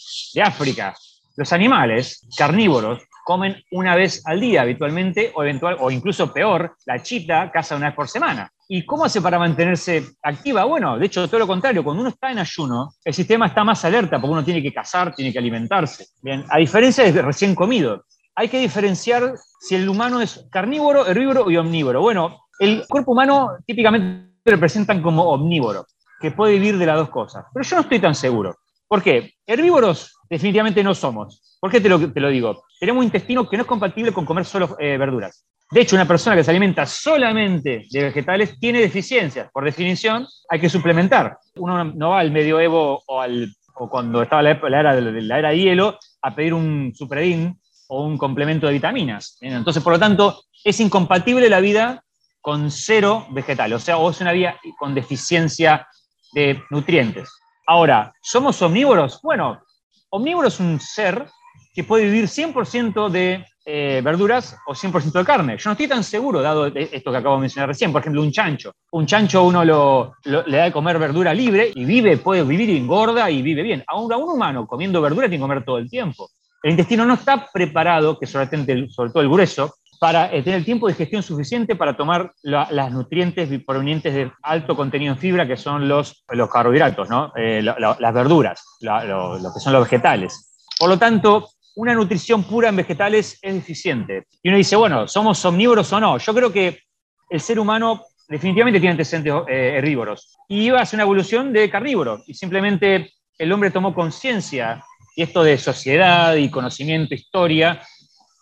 África. 0.43 0.95
Los 1.35 1.53
animales 1.53 2.27
carnívoros 2.35 3.01
comen 3.23 3.63
una 3.71 3.95
vez 3.95 4.21
al 4.25 4.39
día 4.39 4.61
habitualmente 4.61 5.31
o, 5.35 5.43
eventual, 5.43 5.77
o 5.79 5.91
incluso 5.91 6.31
peor, 6.33 6.75
la 6.85 7.01
chita 7.01 7.51
caza 7.51 7.75
una 7.75 7.87
vez 7.87 7.95
por 7.95 8.07
semana. 8.07 8.51
¿Y 8.67 8.85
cómo 8.85 9.05
hace 9.05 9.21
para 9.21 9.37
mantenerse 9.37 10.11
activa? 10.23 10.63
Bueno, 10.63 10.97
de 10.97 11.05
hecho, 11.05 11.27
todo 11.27 11.39
lo 11.39 11.47
contrario, 11.47 11.83
cuando 11.83 12.01
uno 12.01 12.09
está 12.09 12.31
en 12.31 12.39
ayuno, 12.39 12.93
el 13.03 13.13
sistema 13.13 13.47
está 13.47 13.63
más 13.63 13.83
alerta 13.83 14.19
porque 14.19 14.31
uno 14.31 14.45
tiene 14.45 14.61
que 14.61 14.73
cazar, 14.73 15.13
tiene 15.13 15.33
que 15.33 15.39
alimentarse. 15.39 16.05
Bien, 16.21 16.45
a 16.49 16.57
diferencia 16.57 17.03
de 17.03 17.21
recién 17.21 17.53
comido, 17.53 18.05
hay 18.35 18.47
que 18.47 18.59
diferenciar 18.59 19.33
si 19.59 19.75
el 19.75 19.89
humano 19.89 20.21
es 20.21 20.47
carnívoro, 20.51 21.05
herbívoro 21.05 21.51
y 21.51 21.57
omnívoro. 21.57 22.01
Bueno, 22.01 22.45
el 22.59 22.85
cuerpo 22.87 23.11
humano 23.11 23.57
típicamente 23.65 24.31
lo 24.45 24.51
representan 24.51 25.01
como 25.01 25.23
omnívoro 25.23 25.85
que 26.21 26.31
puede 26.31 26.53
vivir 26.53 26.77
de 26.77 26.85
las 26.85 26.97
dos 26.97 27.09
cosas. 27.09 27.45
Pero 27.53 27.65
yo 27.65 27.75
no 27.75 27.81
estoy 27.81 27.99
tan 27.99 28.15
seguro. 28.15 28.55
¿Por 28.91 29.01
qué? 29.01 29.35
Herbívoros 29.47 30.17
definitivamente 30.29 30.83
no 30.83 30.93
somos. 30.93 31.57
¿Por 31.61 31.71
qué 31.71 31.79
te 31.79 31.87
lo, 31.87 32.11
te 32.11 32.19
lo 32.19 32.27
digo? 32.27 32.65
Tenemos 32.77 32.99
un 32.99 33.05
intestino 33.05 33.47
que 33.47 33.55
no 33.55 33.61
es 33.63 33.67
compatible 33.67 34.11
con 34.11 34.25
comer 34.25 34.43
solo 34.43 34.75
eh, 34.79 34.97
verduras. 34.97 35.45
De 35.71 35.79
hecho, 35.79 35.95
una 35.95 36.05
persona 36.05 36.35
que 36.35 36.43
se 36.43 36.51
alimenta 36.51 36.85
solamente 36.85 37.85
de 37.89 38.03
vegetales 38.03 38.59
tiene 38.59 38.81
deficiencias. 38.81 39.49
Por 39.53 39.63
definición, 39.63 40.27
hay 40.49 40.59
que 40.59 40.67
suplementar. 40.67 41.37
Uno 41.55 41.85
no 41.85 42.09
va 42.09 42.19
al 42.19 42.31
medioevo 42.31 43.01
o, 43.07 43.21
al, 43.21 43.55
o 43.75 43.89
cuando 43.89 44.23
estaba 44.23 44.41
la, 44.41 44.51
era, 44.51 44.93
la 44.99 45.39
era 45.39 45.49
de 45.51 45.57
hielo 45.57 45.97
a 46.21 46.35
pedir 46.35 46.53
un 46.53 46.91
supredín 46.93 47.61
o 47.87 48.03
un 48.03 48.17
complemento 48.17 48.67
de 48.67 48.73
vitaminas. 48.73 49.37
Entonces, 49.39 49.81
por 49.81 49.93
lo 49.93 49.99
tanto, 49.99 50.43
es 50.65 50.77
incompatible 50.81 51.47
la 51.47 51.61
vida 51.61 52.03
con 52.41 52.69
cero 52.69 53.25
vegetales. 53.29 53.77
O 53.77 53.79
sea, 53.79 53.97
o 53.99 54.09
es 54.09 54.19
una 54.19 54.33
vida 54.33 54.59
con 54.77 54.93
deficiencia 54.93 55.87
de 56.33 56.61
nutrientes. 56.69 57.29
Ahora, 57.67 58.13
¿somos 58.21 58.61
omnívoros? 58.61 59.19
Bueno, 59.21 59.61
omnívoro 60.09 60.47
es 60.47 60.59
un 60.59 60.79
ser 60.79 61.27
que 61.73 61.83
puede 61.83 62.05
vivir 62.05 62.25
100% 62.25 63.09
de 63.09 63.45
eh, 63.63 64.01
verduras 64.03 64.57
o 64.65 64.73
100% 64.73 65.11
de 65.11 65.25
carne. 65.25 65.57
Yo 65.57 65.69
no 65.69 65.73
estoy 65.73 65.87
tan 65.87 66.03
seguro, 66.03 66.41
dado 66.41 66.65
esto 66.67 67.11
que 67.11 67.17
acabo 67.17 67.35
de 67.35 67.41
mencionar 67.41 67.69
recién. 67.69 67.91
Por 67.91 68.01
ejemplo, 68.01 68.21
un 68.21 68.31
chancho. 68.31 68.73
Un 68.91 69.05
chancho 69.05 69.43
uno 69.43 69.63
lo, 69.63 70.15
le 70.23 70.57
da 70.57 70.65
de 70.65 70.71
comer 70.71 70.97
verdura 70.99 71.33
libre 71.33 71.71
y 71.73 71.85
vive, 71.85 72.17
puede 72.17 72.43
vivir 72.43 72.69
y 72.71 72.77
engorda 72.77 73.29
y 73.29 73.41
vive 73.41 73.61
bien. 73.61 73.83
Ahora, 73.87 74.17
un 74.17 74.29
humano 74.29 74.65
comiendo 74.67 75.01
verdura 75.01 75.27
tiene 75.27 75.37
que 75.37 75.47
comer 75.47 75.63
todo 75.63 75.77
el 75.77 75.89
tiempo. 75.89 76.29
El 76.63 76.71
intestino 76.71 77.05
no 77.05 77.13
está 77.15 77.49
preparado, 77.51 78.19
que 78.19 78.27
sobre 78.27 78.47
todo 78.47 79.21
el 79.21 79.29
grueso, 79.29 79.75
para 80.01 80.33
eh, 80.33 80.41
tener 80.41 80.65
tiempo 80.65 80.87
de 80.87 80.95
gestión 80.95 81.21
suficiente 81.21 81.75
para 81.75 81.95
tomar 81.95 82.33
las 82.41 82.91
nutrientes 82.91 83.47
provenientes 83.63 84.11
de 84.15 84.31
alto 84.41 84.75
contenido 84.75 85.13
en 85.13 85.19
fibra, 85.19 85.47
que 85.47 85.55
son 85.55 85.87
los, 85.87 86.25
los 86.29 86.49
carbohidratos, 86.49 87.07
¿no? 87.07 87.31
Eh, 87.35 87.61
las 87.61 88.13
verduras, 88.15 88.65
lo, 88.79 89.37
que 89.53 89.59
son 89.59 89.73
los 89.73 89.83
vegetales. 89.83 90.55
Por 90.79 90.89
lo 90.89 90.97
tanto, 90.97 91.49
una 91.75 91.93
nutrición 91.93 92.43
pura 92.45 92.69
en 92.69 92.77
vegetales 92.77 93.37
es 93.43 93.53
deficiente. 93.53 94.25
Y 94.41 94.49
uno 94.49 94.57
dice, 94.57 94.75
bueno, 94.75 95.07
¿somos 95.07 95.45
omnívoros 95.45 95.93
o 95.93 95.99
no? 95.99 96.17
Yo 96.17 96.33
creo 96.33 96.51
que 96.51 96.79
el 97.29 97.39
ser 97.39 97.59
humano 97.59 98.01
definitivamente 98.27 98.79
tiene 98.79 98.93
antecedentes 98.93 99.35
eh, 99.49 99.75
herbívoros. 99.77 100.35
Y 100.47 100.63
iba 100.63 100.81
a 100.81 100.85
ser 100.87 100.97
una 100.97 101.03
evolución 101.03 101.53
de 101.53 101.69
carnívoro. 101.69 102.23
Y 102.25 102.33
simplemente 102.33 103.13
el 103.37 103.51
hombre 103.51 103.69
tomó 103.69 103.93
conciencia, 103.93 104.83
y 105.15 105.21
esto 105.21 105.43
de 105.43 105.59
sociedad 105.59 106.33
y 106.33 106.49
conocimiento, 106.49 107.13
historia, 107.13 107.83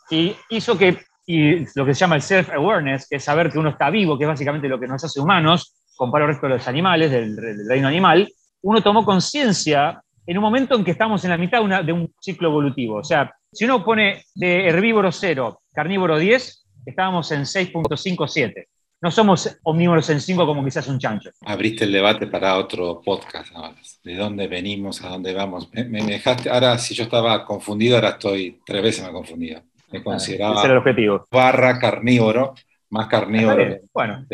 y 0.10 0.38
hizo 0.50 0.78
que 0.78 1.09
y 1.32 1.64
lo 1.76 1.86
que 1.86 1.94
se 1.94 2.00
llama 2.00 2.16
el 2.16 2.24
self-awareness, 2.24 3.08
que 3.08 3.18
es 3.18 3.24
saber 3.24 3.52
que 3.52 3.60
uno 3.60 3.70
está 3.70 3.92
vivo, 3.92 4.18
que 4.18 4.24
es 4.24 4.28
básicamente 4.28 4.68
lo 4.68 4.80
que 4.80 4.88
nos 4.88 5.04
hace 5.04 5.20
humanos, 5.20 5.76
comparado 5.96 6.28
al 6.28 6.34
resto 6.34 6.48
de 6.48 6.54
los 6.56 6.68
animales, 6.68 7.12
del, 7.12 7.38
reino 7.68 7.88
animal, 7.88 8.28
uno 8.64 8.82
tomó 8.82 9.06
conciencia 9.06 10.02
en 10.26 10.38
un 10.40 10.42
momento 10.42 10.76
en 10.76 10.84
que 10.84 10.90
estamos 10.90 11.24
en 11.24 11.30
la 11.30 11.38
mitad 11.38 11.64
de 11.84 11.94
un 11.94 12.12
ciclo 12.20 12.50
evolutivo. 12.50 12.96
O 12.96 13.04
sea, 13.04 13.32
si 13.54 13.66
uno 13.66 13.86
pone 13.86 14.24
de 14.34 14.70
herbívoro 14.70 15.12
0, 15.12 15.62
carnívoro 15.72 16.18
10, 16.18 16.66
estábamos 16.88 17.32
en 17.32 17.42
6.57. 17.42 18.66
No 19.00 19.12
somos 19.12 19.56
omnívoros 19.62 20.10
en 20.10 20.22
5 20.22 20.48
como 20.48 20.66
quizás 20.66 20.88
un 20.88 20.98
chancho. 20.98 21.30
Abriste 21.46 21.84
el 21.86 21.92
debate 21.92 22.26
para 22.26 22.58
otro 22.58 23.02
podcast 23.06 23.56
ahora. 23.56 23.76
¿De 24.04 24.16
dónde 24.16 24.48
venimos? 24.48 25.04
¿A 25.04 25.10
dónde 25.10 25.32
vamos? 25.36 25.70
Me, 25.74 25.84
me 25.84 26.02
dejaste, 26.02 26.50
ahora 26.50 26.76
si 26.80 26.96
yo 26.96 27.04
estaba 27.04 27.46
confundido, 27.46 27.98
ahora 27.98 28.10
estoy 28.10 28.60
tres 28.66 28.82
veces 28.82 29.04
más 29.04 29.12
confundido 29.12 29.62
me 29.92 30.04
consideraba 30.04 30.64
el 30.64 30.78
objetivo. 30.78 31.28
barra 31.32 31.80
carnívoro, 31.80 32.54
más 32.90 33.08
carnívoro. 33.08 33.80
Bueno. 33.94 34.26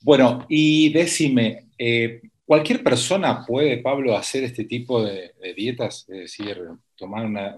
Bueno, 0.00 0.46
y 0.48 0.92
decime, 0.92 1.68
eh, 1.78 2.20
¿Cualquier 2.46 2.84
persona 2.84 3.44
puede, 3.44 3.78
Pablo, 3.78 4.16
hacer 4.16 4.44
este 4.44 4.64
tipo 4.66 5.02
de, 5.02 5.32
dietas? 5.56 6.06
Es 6.08 6.16
decir, 6.16 6.62
tomar 6.94 7.26
una, 7.26 7.56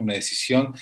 decisión. 0.00 0.74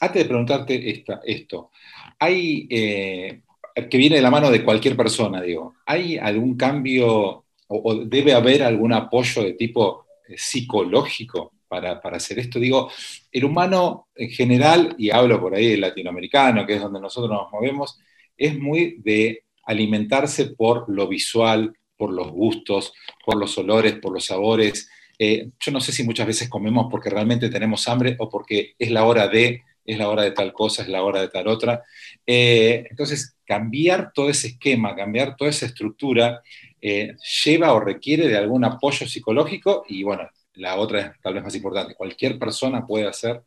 Antes 0.00 0.22
de 0.22 0.28
preguntarte 0.28 0.90
esta, 0.90 1.20
esto, 1.22 1.70
¿hay, 2.18 2.66
eh, 2.70 3.42
que 3.90 3.98
viene 3.98 4.16
de 4.16 4.22
la 4.22 4.30
mano 4.30 4.50
de 4.50 4.64
cualquier 4.64 4.96
persona, 4.96 5.42
digo, 5.42 5.74
¿hay 5.84 6.16
algún 6.16 6.56
cambio 6.56 7.44
o, 7.68 7.94
debe 7.96 8.32
haber 8.32 8.62
algún 8.62 8.94
apoyo 8.94 9.42
de 9.42 9.52
tipo 9.52 10.06
eh, 10.26 10.34
psicológico 10.38 11.52
para, 11.68 12.00
para, 12.00 12.16
hacer 12.16 12.38
esto? 12.38 12.58
Digo, 12.58 12.90
el 13.32 13.44
humano 13.44 14.08
en 14.14 14.30
general, 14.30 14.94
y 14.98 15.10
hablo 15.10 15.40
por 15.40 15.54
ahí 15.54 15.68
del 15.68 15.80
latinoamericano, 15.80 16.66
que 16.66 16.74
es 16.74 16.80
donde 16.80 17.00
nosotros 17.00 17.30
nos 17.30 17.50
movemos, 17.52 17.98
es 18.36 18.58
muy 18.58 18.96
de 19.02 19.44
alimentarse 19.64 20.46
por 20.46 20.88
lo 20.88 21.08
visual, 21.08 21.76
por 21.96 22.12
los 22.12 22.30
gustos, 22.30 22.92
por 23.24 23.36
los 23.36 23.56
olores, 23.58 23.94
por 23.94 24.12
los 24.12 24.26
sabores. 24.26 24.88
Eh, 25.18 25.50
yo 25.60 25.72
no 25.72 25.80
sé 25.80 25.92
si 25.92 26.04
muchas 26.04 26.26
veces 26.26 26.48
comemos 26.48 26.86
porque 26.90 27.10
realmente 27.10 27.48
tenemos 27.48 27.88
hambre 27.88 28.16
o 28.18 28.28
porque 28.28 28.74
es 28.78 28.90
la 28.90 29.04
hora 29.04 29.28
de, 29.28 29.62
es 29.84 29.98
la 29.98 30.08
hora 30.08 30.22
de 30.22 30.32
tal 30.32 30.52
cosa, 30.52 30.82
es 30.82 30.88
la 30.88 31.02
hora 31.02 31.20
de 31.20 31.28
tal 31.28 31.48
otra. 31.48 31.82
Eh, 32.26 32.86
entonces, 32.90 33.36
cambiar 33.44 34.12
todo 34.12 34.28
ese 34.28 34.48
esquema, 34.48 34.94
cambiar 34.94 35.36
toda 35.36 35.50
esa 35.50 35.66
estructura, 35.66 36.42
eh, 36.80 37.14
lleva 37.44 37.72
o 37.72 37.80
requiere 37.80 38.28
de 38.28 38.36
algún 38.36 38.64
apoyo 38.64 39.06
psicológico 39.06 39.84
y 39.88 40.02
bueno, 40.02 40.28
la 40.56 40.76
otra 40.76 41.00
es 41.00 41.20
tal 41.20 41.34
vez 41.34 41.42
más 41.42 41.54
importante, 41.54 41.94
cualquier 41.94 42.38
persona 42.38 42.86
puede 42.86 43.06
hacer 43.06 43.42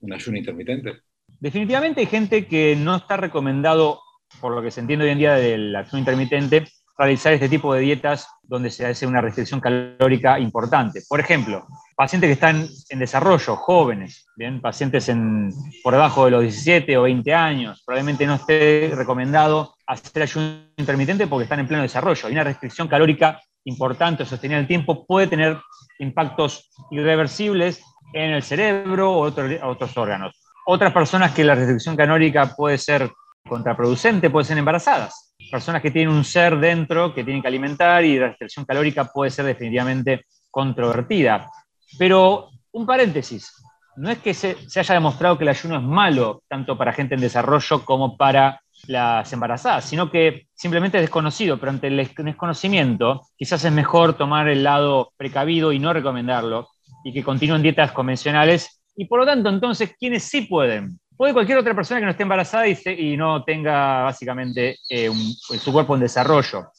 un 0.00 0.12
ayuno 0.12 0.38
intermitente. 0.38 1.00
Definitivamente 1.38 2.00
hay 2.00 2.06
gente 2.06 2.46
que 2.46 2.76
no 2.76 2.96
está 2.96 3.16
recomendado, 3.16 4.00
por 4.40 4.54
lo 4.54 4.62
que 4.62 4.70
se 4.70 4.80
entiende 4.80 5.06
hoy 5.06 5.12
en 5.12 5.18
día 5.18 5.34
del 5.34 5.74
ayuno 5.74 5.98
intermitente, 5.98 6.66
realizar 7.00 7.32
este 7.32 7.48
tipo 7.48 7.72
de 7.72 7.80
dietas 7.80 8.28
donde 8.42 8.70
se 8.70 8.84
hace 8.84 9.06
una 9.06 9.22
restricción 9.22 9.58
calórica 9.58 10.38
importante. 10.38 11.00
Por 11.08 11.18
ejemplo, 11.18 11.66
pacientes 11.96 12.28
que 12.28 12.34
están 12.34 12.68
en 12.90 12.98
desarrollo, 12.98 13.56
jóvenes, 13.56 14.26
¿bien? 14.36 14.60
pacientes 14.60 15.08
en, 15.08 15.50
por 15.82 15.94
debajo 15.94 16.26
de 16.26 16.32
los 16.32 16.42
17 16.42 16.98
o 16.98 17.02
20 17.02 17.32
años, 17.32 17.82
probablemente 17.86 18.26
no 18.26 18.34
esté 18.34 18.92
recomendado 18.94 19.74
hacer 19.86 20.24
ayuno 20.24 20.64
intermitente 20.76 21.26
porque 21.26 21.44
están 21.44 21.60
en 21.60 21.68
pleno 21.68 21.82
desarrollo. 21.82 22.28
Y 22.28 22.32
una 22.32 22.44
restricción 22.44 22.86
calórica 22.86 23.40
importante 23.64 24.24
en 24.42 24.52
el 24.52 24.66
tiempo 24.66 25.06
puede 25.06 25.26
tener 25.26 25.58
impactos 25.98 26.70
irreversibles 26.90 27.82
en 28.12 28.30
el 28.30 28.42
cerebro 28.42 29.12
o 29.12 29.20
otros 29.22 29.96
órganos. 29.96 30.34
Otras 30.66 30.92
personas 30.92 31.32
que 31.32 31.44
la 31.44 31.54
restricción 31.54 31.96
calórica 31.96 32.54
puede 32.56 32.78
ser 32.78 33.10
contraproducente, 33.48 34.30
pueden 34.30 34.46
ser 34.46 34.58
embarazadas 34.58 35.30
personas 35.50 35.82
que 35.82 35.90
tienen 35.90 36.14
un 36.14 36.24
ser 36.24 36.58
dentro 36.58 37.12
que 37.12 37.24
tienen 37.24 37.42
que 37.42 37.48
alimentar 37.48 38.04
y 38.04 38.18
la 38.18 38.28
restricción 38.28 38.64
calórica 38.64 39.04
puede 39.04 39.30
ser 39.30 39.44
definitivamente 39.44 40.26
controvertida. 40.50 41.50
Pero 41.98 42.50
un 42.72 42.86
paréntesis, 42.86 43.52
no 43.96 44.10
es 44.10 44.18
que 44.18 44.32
se, 44.32 44.56
haya 44.76 44.94
demostrado 44.94 45.36
que 45.36 45.44
el 45.44 45.50
ayuno 45.50 45.76
es 45.76 45.82
malo 45.82 46.42
tanto 46.48 46.78
para 46.78 46.92
gente 46.92 47.16
en 47.16 47.20
desarrollo 47.20 47.84
como 47.84 48.16
para 48.16 48.62
las 48.86 49.32
embarazadas, 49.32 49.84
sino 49.84 50.10
que 50.10 50.46
simplemente 50.54 50.98
es 50.98 51.02
desconocido, 51.02 51.58
pero 51.58 51.70
ante 51.70 51.88
el 51.88 51.96
desconocimiento 51.96 53.22
quizás 53.36 53.64
es 53.64 53.72
mejor 53.72 54.14
tomar 54.14 54.48
el 54.48 54.62
lado 54.62 55.12
precavido 55.16 55.72
y 55.72 55.78
no 55.78 55.92
recomendarlo 55.92 56.68
y 57.04 57.12
que 57.12 57.24
continúen 57.24 57.62
dietas 57.62 57.92
convencionales. 57.92 58.82
Y 58.96 59.06
por 59.06 59.20
lo 59.20 59.26
tanto, 59.26 59.48
entonces, 59.48 59.94
¿quiénes 59.98 60.24
sí 60.24 60.42
pueden? 60.42 60.98
puede 61.20 61.34
cualquier 61.34 61.58
otra 61.58 61.74
persona 61.74 62.00
que 62.00 62.06
no 62.06 62.12
esté 62.12 62.22
embarazada 62.22 62.66
y, 62.66 63.14
no 63.14 63.44
tenga 63.44 64.04
básicamente 64.04 64.78
eh, 64.88 65.10
su 65.36 65.70
cuerpo 65.70 65.94
en 65.94 66.00
desarrollo. 66.00 66.70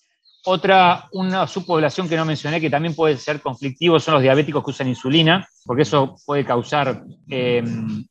Otra, 0.45 1.07
una 1.11 1.45
subpoblación 1.45 2.09
que 2.09 2.15
no 2.15 2.25
mencioné 2.25 2.59
que 2.59 2.71
también 2.71 2.95
puede 2.95 3.17
ser 3.17 3.39
conflictivo 3.39 3.99
son 3.99 4.15
los 4.15 4.23
diabéticos 4.23 4.63
que 4.63 4.71
usan 4.71 4.87
insulina, 4.87 5.47
porque 5.63 5.83
eso 5.83 6.15
puede 6.25 6.43
causar 6.43 7.03
eh, 7.29 7.63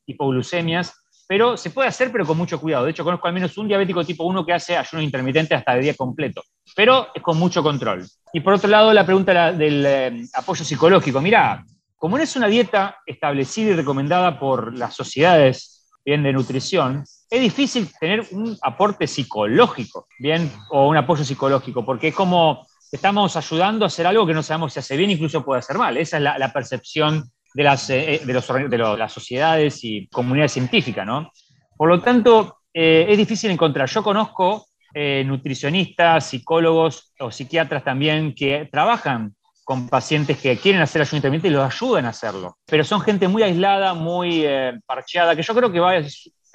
hipoglucemias, 0.05 1.00
pero 1.31 1.55
se 1.55 1.69
puede 1.69 1.87
hacer 1.87 2.11
pero 2.11 2.25
con 2.25 2.37
mucho 2.37 2.59
cuidado. 2.59 2.83
De 2.83 2.91
hecho, 2.91 3.05
conozco 3.05 3.25
al 3.25 3.33
menos 3.33 3.57
un 3.57 3.65
diabético 3.65 4.03
tipo 4.03 4.25
1 4.25 4.45
que 4.45 4.51
hace 4.51 4.75
ayuno 4.75 5.01
intermitente 5.01 5.55
hasta 5.55 5.75
de 5.75 5.79
día 5.79 5.93
completo, 5.93 6.43
pero 6.75 7.07
es 7.15 7.21
con 7.21 7.37
mucho 7.37 7.63
control. 7.63 8.05
Y 8.33 8.41
por 8.41 8.55
otro 8.55 8.69
lado, 8.69 8.91
la 8.91 9.05
pregunta 9.05 9.53
del 9.53 9.85
eh, 9.85 10.25
apoyo 10.33 10.65
psicológico. 10.65 11.21
Mira, 11.21 11.63
como 11.95 12.17
no 12.17 12.23
es 12.23 12.35
una 12.35 12.47
dieta 12.47 12.97
establecida 13.05 13.71
y 13.71 13.75
recomendada 13.75 14.37
por 14.37 14.77
las 14.77 14.93
sociedades 14.93 15.87
bien, 16.03 16.21
de 16.21 16.33
nutrición, 16.33 17.05
es 17.29 17.39
difícil 17.39 17.89
tener 17.97 18.27
un 18.31 18.57
aporte 18.61 19.07
psicológico, 19.07 20.07
bien, 20.19 20.51
o 20.69 20.89
un 20.89 20.97
apoyo 20.97 21.23
psicológico, 21.23 21.85
porque 21.85 22.09
es 22.09 22.13
como 22.13 22.67
estamos 22.91 23.37
ayudando 23.37 23.85
a 23.85 23.87
hacer 23.87 24.05
algo 24.05 24.27
que 24.27 24.33
no 24.33 24.43
sabemos 24.43 24.73
si 24.73 24.79
hace 24.79 24.97
bien, 24.97 25.11
incluso 25.11 25.45
puede 25.45 25.59
hacer 25.59 25.77
mal. 25.77 25.95
Esa 25.95 26.17
es 26.17 26.23
la, 26.23 26.51
percepción 26.51 27.31
de 27.53 27.63
las, 27.63 27.89
eh, 27.89 28.15
eh, 28.15 28.21
de, 28.25 28.33
los, 28.33 28.47
de 28.47 28.77
las 28.77 29.11
sociedades 29.11 29.83
y 29.83 30.07
comunidades 30.07 30.53
científicas, 30.53 31.05
¿no? 31.05 31.31
Por 31.77 31.89
lo 31.89 32.01
tanto, 32.01 32.57
eh, 32.73 33.05
es 33.09 33.17
difícil 33.17 33.51
encontrar. 33.51 33.89
Yo 33.89 34.03
conozco 34.03 34.67
nutricionistas, 34.93 36.25
psicólogos 36.25 37.13
o 37.17 37.31
psiquiatras 37.31 37.81
también 37.81 38.35
que 38.35 38.67
trabajan 38.69 39.33
con 39.63 39.87
pacientes 39.87 40.37
que 40.37 40.57
quieren 40.57 40.81
hacer 40.81 41.01
ayuno 41.01 41.19
intermitente 41.19 41.47
y 41.47 41.51
los 41.51 41.73
ayudan 41.73 42.07
a 42.07 42.09
hacerlo. 42.09 42.57
Pero 42.65 42.83
son 42.83 42.99
gente 42.99 43.29
muy 43.29 43.41
aislada, 43.41 43.93
muy 43.93 44.45
parcheada, 44.85 45.33
que 45.33 45.43
yo 45.43 45.55
creo 45.55 45.71
que 45.71 45.79
va, 45.79 45.93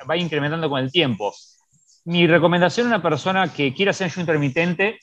va 0.09 0.17
incrementando 0.19 0.69
con 0.69 0.81
el 0.81 0.93
tiempo. 0.93 1.33
Mi 2.05 2.27
recomendación 2.27 2.89
a 2.89 2.97
una 2.97 3.03
persona 3.03 3.51
que 3.51 3.73
quiera 3.73 3.93
hacer 3.93 4.09
ayuno 4.09 4.25
intermitente 4.25 4.99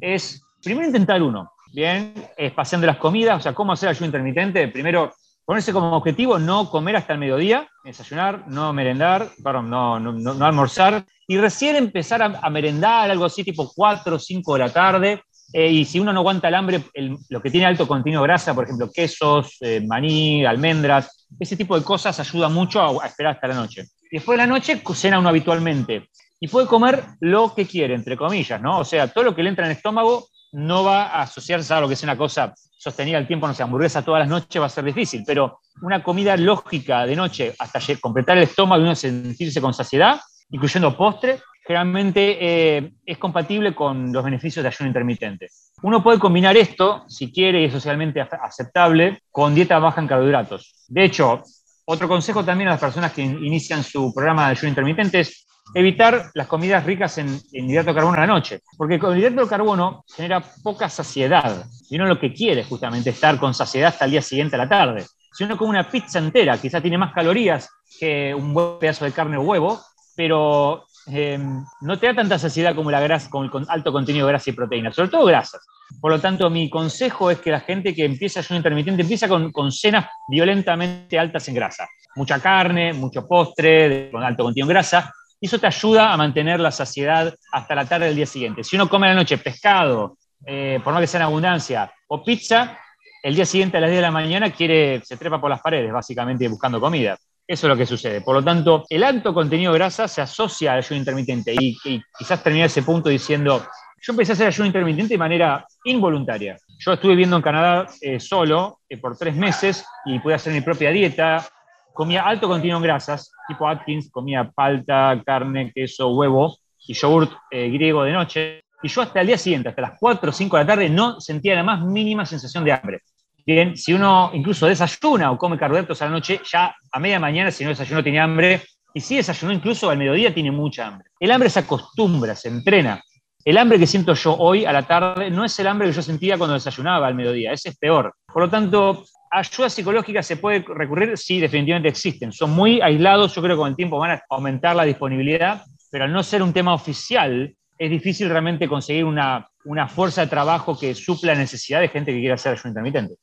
es 0.00 0.40
primero 0.62 0.86
intentar 0.86 1.20
uno, 1.20 1.50
¿bien? 1.72 2.14
Espaciando 2.36 2.86
las 2.86 2.98
comidas, 2.98 3.38
o 3.38 3.42
sea, 3.42 3.52
¿cómo 3.52 3.72
hacer 3.72 3.88
ayuno 3.88 4.06
intermitente? 4.06 4.68
Primero, 4.68 5.12
ponerse 5.46 5.72
como 5.72 5.96
objetivo 5.96 6.38
no 6.38 6.68
comer 6.68 6.96
hasta 6.96 7.12
el 7.12 7.20
mediodía, 7.20 7.70
desayunar, 7.84 8.48
no 8.48 8.72
merendar, 8.72 9.30
perdón, 9.42 9.70
no, 9.70 9.98
no, 10.00 10.12
no, 10.12 10.44
almorzar, 10.44 11.06
y 11.26 11.38
recién 11.38 11.76
empezar 11.76 12.20
a, 12.20 12.50
merendar, 12.50 13.10
algo 13.10 13.24
así, 13.24 13.44
tipo 13.44 13.72
4 13.72 14.16
o 14.16 14.18
5 14.18 14.52
de 14.54 14.58
la 14.58 14.72
tarde, 14.72 15.22
eh, 15.52 15.70
y 15.70 15.84
si 15.84 16.00
uno 16.00 16.12
no 16.12 16.20
aguanta 16.20 16.48
el 16.48 16.54
hambre, 16.56 16.82
lo 17.28 17.40
que 17.40 17.50
tiene 17.50 17.66
alto 17.66 17.86
contenido 17.86 18.22
de 18.22 18.26
grasa, 18.26 18.54
por 18.54 18.64
ejemplo, 18.64 18.90
quesos, 18.92 19.56
eh, 19.60 19.80
maní, 19.86 20.44
almendras, 20.44 21.28
ese 21.38 21.56
tipo 21.56 21.78
de 21.78 21.84
cosas 21.84 22.18
ayuda 22.18 22.48
mucho 22.48 23.00
a, 23.00 23.06
esperar 23.06 23.34
hasta 23.34 23.46
la 23.46 23.54
noche. 23.54 23.84
Después 24.10 24.36
de 24.36 24.44
la 24.44 24.48
noche 24.48 24.82
cena 24.94 25.18
uno 25.18 25.28
habitualmente 25.28 26.10
y 26.40 26.48
puede 26.48 26.66
comer 26.66 27.04
lo 27.20 27.54
que 27.54 27.66
quiere, 27.66 27.94
entre 27.94 28.16
comillas, 28.16 28.60
¿no? 28.60 28.80
O 28.80 28.84
sea, 28.84 29.08
todo 29.08 29.24
lo 29.24 29.34
que 29.34 29.42
le 29.42 29.50
entra 29.50 29.64
en 29.64 29.70
el 29.70 29.76
estómago 29.76 30.28
no 30.52 30.84
va 30.84 31.04
a 31.04 31.22
asociarse 31.22 31.72
a 31.72 31.80
lo 31.80 31.88
que 31.88 31.94
es 31.94 32.02
una 32.02 32.16
cosa 32.16 32.52
sostenida 32.78 33.18
al 33.18 33.26
tiempo, 33.26 33.46
no 33.46 33.54
sé, 33.54 33.62
hamburguesa 33.62 34.04
todas 34.04 34.20
las 34.20 34.28
noches 34.28 34.60
va 34.60 34.66
a 34.66 34.70
ser 34.70 34.84
difícil, 34.84 35.22
pero 35.26 35.60
una 35.82 36.02
comida 36.02 36.36
lógica 36.36 37.06
de 37.06 37.16
noche 37.16 37.54
hasta 37.58 37.80
completar 38.00 38.36
el 38.36 38.44
estómago 38.44 38.82
y 38.82 38.84
uno 38.84 38.94
sentirse 38.94 39.60
con 39.60 39.74
saciedad, 39.74 40.20
incluyendo 40.50 40.96
postre, 40.96 41.40
generalmente 41.66 42.38
eh, 42.40 42.92
es 43.04 43.18
compatible 43.18 43.74
con 43.74 44.12
los 44.12 44.22
beneficios 44.22 44.62
de 44.62 44.68
ayuno 44.68 44.88
intermitente. 44.88 45.48
Uno 45.82 46.02
puede 46.02 46.18
combinar 46.18 46.56
esto, 46.56 47.04
si 47.08 47.32
quiere 47.32 47.62
y 47.62 47.64
es 47.64 47.72
socialmente 47.72 48.20
aceptable, 48.20 49.20
con 49.30 49.54
dieta 49.54 49.78
baja 49.78 50.00
en 50.00 50.06
carbohidratos. 50.06 50.84
De 50.86 51.04
hecho, 51.04 51.42
otro 51.84 52.08
consejo 52.08 52.44
también 52.44 52.68
a 52.68 52.72
las 52.72 52.80
personas 52.80 53.12
que 53.12 53.22
inician 53.22 53.82
su 53.82 54.12
programa 54.14 54.46
de 54.46 54.52
ayuno 54.52 54.68
intermitente 54.68 55.20
es 55.20 55.46
evitar 55.74 56.30
las 56.34 56.46
comidas 56.46 56.84
ricas 56.84 57.18
en, 57.18 57.40
hidrato 57.52 57.90
de 57.90 57.94
carbono 57.94 58.16
a 58.16 58.20
la 58.20 58.26
noche, 58.26 58.60
porque 58.76 58.94
el 58.94 59.18
hidrato 59.18 59.42
de 59.42 59.48
carbono 59.48 60.04
genera 60.14 60.40
poca 60.62 60.88
saciedad 60.88 61.66
y 61.90 61.96
uno 61.96 62.06
lo 62.06 62.18
que 62.18 62.32
quiere 62.32 62.62
es 62.62 62.66
justamente 62.66 63.10
estar 63.10 63.38
con 63.38 63.54
saciedad 63.54 63.88
hasta 63.88 64.04
el 64.04 64.12
día 64.12 64.22
siguiente 64.22 64.56
a 64.56 64.58
la 64.58 64.68
tarde. 64.68 65.04
Si 65.32 65.44
uno 65.44 65.56
come 65.56 65.70
una 65.70 65.90
pizza 65.90 66.18
entera, 66.18 66.58
quizá 66.58 66.80
tiene 66.80 66.96
más 66.96 67.12
calorías 67.12 67.68
que 67.98 68.34
un 68.34 68.54
buen 68.54 68.78
pedazo 68.78 69.04
de 69.04 69.12
carne 69.12 69.36
o 69.36 69.42
huevo, 69.42 69.80
pero 70.14 70.86
Em, 71.08 71.64
no 71.82 71.98
te 71.98 72.06
da 72.08 72.14
tanta 72.14 72.36
saciedad 72.36 72.74
como 72.74 72.90
la 72.90 73.00
grasa, 73.00 73.30
con 73.30 73.44
el 73.44 73.66
alto 73.68 73.92
contenido 73.92 74.26
de 74.26 74.32
grasa 74.32 74.50
y 74.50 74.54
proteína, 74.54 74.92
sobre 74.92 75.08
todo 75.08 75.24
grasas. 75.24 75.64
Por 76.00 76.10
lo 76.10 76.20
tanto, 76.20 76.50
mi 76.50 76.68
consejo 76.68 77.30
es 77.30 77.38
que 77.38 77.52
la 77.52 77.60
gente 77.60 77.94
que 77.94 78.04
empieza 78.04 78.40
ayuno 78.40 78.56
intermitente 78.56 79.02
empieza 79.02 79.28
con, 79.28 79.72
cenas 79.72 80.06
violentamente 80.28 81.16
altas 81.16 81.46
en 81.48 81.54
grasa. 81.54 81.86
Mucha 82.16 82.40
carne, 82.40 82.92
mucho 82.92 83.26
postre, 83.26 84.10
con 84.10 84.24
alto 84.24 84.42
contenido 84.42 84.64
en 84.64 84.70
grasa, 84.70 85.14
eso 85.40 85.58
te 85.58 85.66
ayuda 85.66 86.12
a 86.12 86.16
mantener 86.16 86.60
la 86.60 86.70
saciedad 86.70 87.34
hasta 87.52 87.74
la 87.74 87.84
tarde 87.84 88.06
del 88.06 88.16
día 88.16 88.26
siguiente. 88.26 88.64
Si 88.64 88.76
uno 88.76 88.88
come 88.88 89.06
a 89.06 89.10
la 89.10 89.16
noche 89.16 89.38
pescado, 89.38 90.16
eh, 90.44 90.80
por 90.82 90.94
no 90.94 91.00
que 91.00 91.06
sea 91.06 91.20
en 91.20 91.26
abundancia, 91.26 91.92
o 92.08 92.24
pizza, 92.24 92.78
el 93.22 93.34
día 93.34 93.44
siguiente 93.44 93.76
a 93.76 93.80
las 93.80 93.90
10 93.90 93.98
de 93.98 94.02
la 94.02 94.10
mañana 94.10 94.50
quiere, 94.50 95.02
se 95.04 95.16
trepa 95.16 95.40
por 95.40 95.50
las 95.50 95.60
paredes, 95.60 95.92
básicamente 95.92 96.46
buscando 96.48 96.80
comida. 96.80 97.16
Eso 97.46 97.66
es 97.66 97.68
lo 97.68 97.76
que 97.76 97.86
sucede. 97.86 98.20
Por 98.20 98.34
lo 98.34 98.42
tanto, 98.42 98.84
el 98.88 99.04
alto 99.04 99.32
contenido 99.32 99.72
de 99.72 99.78
grasa 99.78 100.08
se 100.08 100.20
asocia 100.20 100.72
al 100.72 100.78
ayuno 100.78 100.98
intermitente 100.98 101.54
y, 101.58 101.76
quizás 102.18 102.42
terminar 102.42 102.66
ese 102.66 102.82
punto 102.82 103.08
diciendo, 103.08 103.64
yo 104.02 104.12
empecé 104.12 104.32
a 104.32 104.34
hacer 104.34 104.46
ayuno 104.48 104.66
intermitente 104.66 105.14
de 105.14 105.18
manera 105.18 105.66
involuntaria. 105.84 106.56
Yo 106.78 106.92
estuve 106.92 107.12
viviendo 107.12 107.36
en 107.36 107.42
Canadá 107.42 107.86
eh, 108.00 108.18
solo 108.20 108.80
eh, 108.88 108.98
por 108.98 109.16
tres 109.16 109.34
meses 109.34 109.84
y 110.04 110.18
pude 110.18 110.34
hacer 110.34 110.52
mi 110.52 110.60
propia 110.60 110.90
dieta. 110.90 111.46
Comía 111.92 112.22
alto 112.22 112.48
contenido 112.48 112.76
en 112.76 112.82
grasas, 112.82 113.32
tipo 113.46 113.68
Atkins, 113.68 114.10
comía 114.10 114.50
palta, 114.50 115.20
carne, 115.24 115.72
queso, 115.74 116.08
huevo 116.08 116.58
y 116.86 116.94
yogurt 116.94 117.32
eh, 117.50 117.68
griego 117.70 118.04
de 118.04 118.12
noche. 118.12 118.62
y 118.82 118.88
yo 118.88 119.02
hasta 119.02 119.20
el 119.20 119.26
día 119.26 119.38
siguiente, 119.38 119.68
hasta 119.70 119.82
las 119.82 119.98
4 119.98 120.30
o 120.30 120.32
5 120.32 120.56
de 120.56 120.62
la 120.62 120.66
tarde, 120.66 120.88
no 120.88 121.20
sentía 121.20 121.54
la 121.54 121.62
más 121.62 121.80
mínima 121.82 122.26
sensación 122.26 122.64
de 122.64 122.72
hambre. 122.72 123.00
Bien, 123.44 123.76
si 123.76 123.92
uno 123.92 124.30
incluso 124.34 124.66
desayuna 124.66 125.30
o 125.30 125.38
come 125.38 125.56
carbohidratos 125.56 126.02
a 126.02 126.06
la 126.06 126.10
noche, 126.10 126.40
ya 126.50 126.74
a 126.90 126.98
media 126.98 127.20
mañana, 127.20 127.50
si 127.50 127.62
no 127.62 127.70
desayuno, 127.70 128.02
tiene 128.02 128.20
hambre, 128.20 128.62
y 128.92 129.00
si 129.00 129.16
desayunó 129.16 129.52
incluso 129.52 129.88
al 129.88 129.98
mediodía, 129.98 130.34
tiene 130.34 130.50
mucha 130.50 130.86
hambre. 130.86 131.08
El 131.20 131.30
hambre 131.30 131.48
se 131.48 131.60
acostumbra, 131.60 132.34
se 132.34 132.48
entrena. 132.48 133.02
El 133.44 133.58
hambre 133.58 133.78
que 133.78 133.86
siento 133.86 134.14
yo 134.14 134.34
hoy 134.36 134.64
a 134.64 134.72
la 134.72 134.82
tarde 134.82 135.30
no 135.30 135.44
es 135.44 135.56
el 135.60 135.68
hambre 135.68 135.86
que 135.86 135.94
yo 135.94 136.02
sentía 136.02 136.36
cuando 136.36 136.54
desayunaba 136.54 137.06
al 137.06 137.14
mediodía, 137.14 137.52
ese 137.52 137.68
es 137.68 137.78
peor. 137.78 138.14
Por 138.26 138.42
lo 138.42 138.50
tanto, 138.50 139.04
ayuda 139.30 139.70
psicológica 139.70 140.22
se 140.22 140.36
puede 140.36 140.64
recurrir, 140.66 141.16
sí, 141.16 141.40
definitivamente 141.40 141.88
existen. 141.88 142.32
Son 142.32 142.50
muy 142.50 142.80
aislados, 142.80 143.34
yo 143.34 143.42
creo 143.42 143.56
que 143.56 143.60
con 143.60 143.68
el 143.68 143.76
tiempo 143.76 143.98
van 143.98 144.12
a 144.12 144.22
aumentar 144.30 144.76
la 144.76 144.84
disponibilidad, 144.84 145.64
pero 145.90 146.04
al 146.04 146.12
no 146.12 146.22
ser 146.22 146.42
un 146.42 146.52
tema 146.52 146.74
oficial, 146.74 147.54
es 147.78 147.90
difícil 147.90 148.28
realmente 148.28 148.68
conseguir 148.68 149.04
una, 149.04 149.48
una 149.64 149.88
fuerza 149.88 150.22
de 150.22 150.28
trabajo 150.28 150.78
que 150.78 150.94
supla 150.94 151.34
la 151.34 151.40
necesidad 151.40 151.80
de 151.80 151.88
gente 151.88 152.12
que 152.12 152.20
quiera 152.20 152.34
hacer 152.34 152.52
ayuno 152.52 152.70
intermitente. 152.70 153.14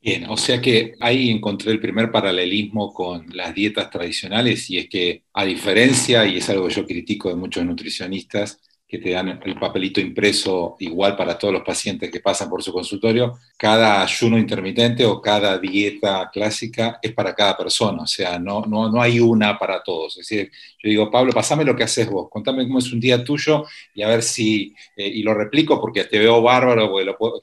Bien, 0.00 0.26
o 0.28 0.36
sea 0.36 0.60
que 0.60 0.94
ahí 1.00 1.28
encontré 1.28 1.72
el 1.72 1.80
primer 1.80 2.12
paralelismo 2.12 2.92
con 2.92 3.26
las 3.32 3.52
dietas 3.52 3.90
tradicionales 3.90 4.70
y 4.70 4.78
es 4.78 4.88
que 4.88 5.24
a 5.32 5.44
diferencia, 5.44 6.24
y 6.24 6.36
es 6.36 6.48
algo 6.48 6.68
que 6.68 6.74
yo 6.74 6.86
critico 6.86 7.28
de 7.28 7.34
muchos 7.34 7.64
nutricionistas, 7.64 8.60
que 8.88 8.98
te 8.98 9.10
dan 9.10 9.40
el 9.44 9.54
papelito 9.58 10.00
impreso 10.00 10.76
igual 10.78 11.14
para 11.14 11.36
todos 11.36 11.52
los 11.52 11.62
pacientes 11.62 12.10
que 12.10 12.20
pasan 12.20 12.48
por 12.48 12.62
su 12.62 12.72
consultorio, 12.72 13.38
cada 13.58 14.02
ayuno 14.02 14.38
intermitente 14.38 15.04
o 15.04 15.20
cada 15.20 15.58
dieta 15.58 16.30
clásica 16.32 16.98
es 17.02 17.12
para 17.12 17.34
cada 17.34 17.54
persona, 17.54 18.04
o 18.04 18.06
sea, 18.06 18.38
no, 18.38 18.62
no, 18.62 18.90
no 18.90 19.02
hay 19.02 19.20
una 19.20 19.58
para 19.58 19.82
todos. 19.82 20.16
Es 20.16 20.26
decir, 20.26 20.50
yo 20.82 20.88
digo, 20.88 21.10
Pablo, 21.10 21.32
pasame 21.34 21.64
lo 21.64 21.76
que 21.76 21.82
haces 21.84 22.08
vos, 22.08 22.30
contame 22.30 22.66
cómo 22.66 22.78
es 22.78 22.90
un 22.90 22.98
día 22.98 23.22
tuyo 23.22 23.66
y 23.92 24.00
a 24.00 24.08
ver 24.08 24.22
si, 24.22 24.74
eh, 24.96 25.06
y 25.06 25.22
lo 25.22 25.34
replico 25.34 25.78
porque 25.78 26.04
te 26.04 26.18
veo 26.18 26.40
bárbaro, 26.40 26.90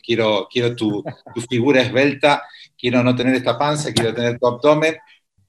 quiero, 0.03 0.47
quiero 0.51 0.75
tu, 0.75 1.03
tu 1.35 1.41
figura 1.41 1.83
esbelta, 1.83 2.41
quiero 2.75 3.03
no 3.03 3.15
tener 3.15 3.35
esta 3.35 3.55
panza, 3.55 3.93
quiero 3.93 4.15
tener 4.15 4.39
tu 4.39 4.47
abdomen, 4.47 4.95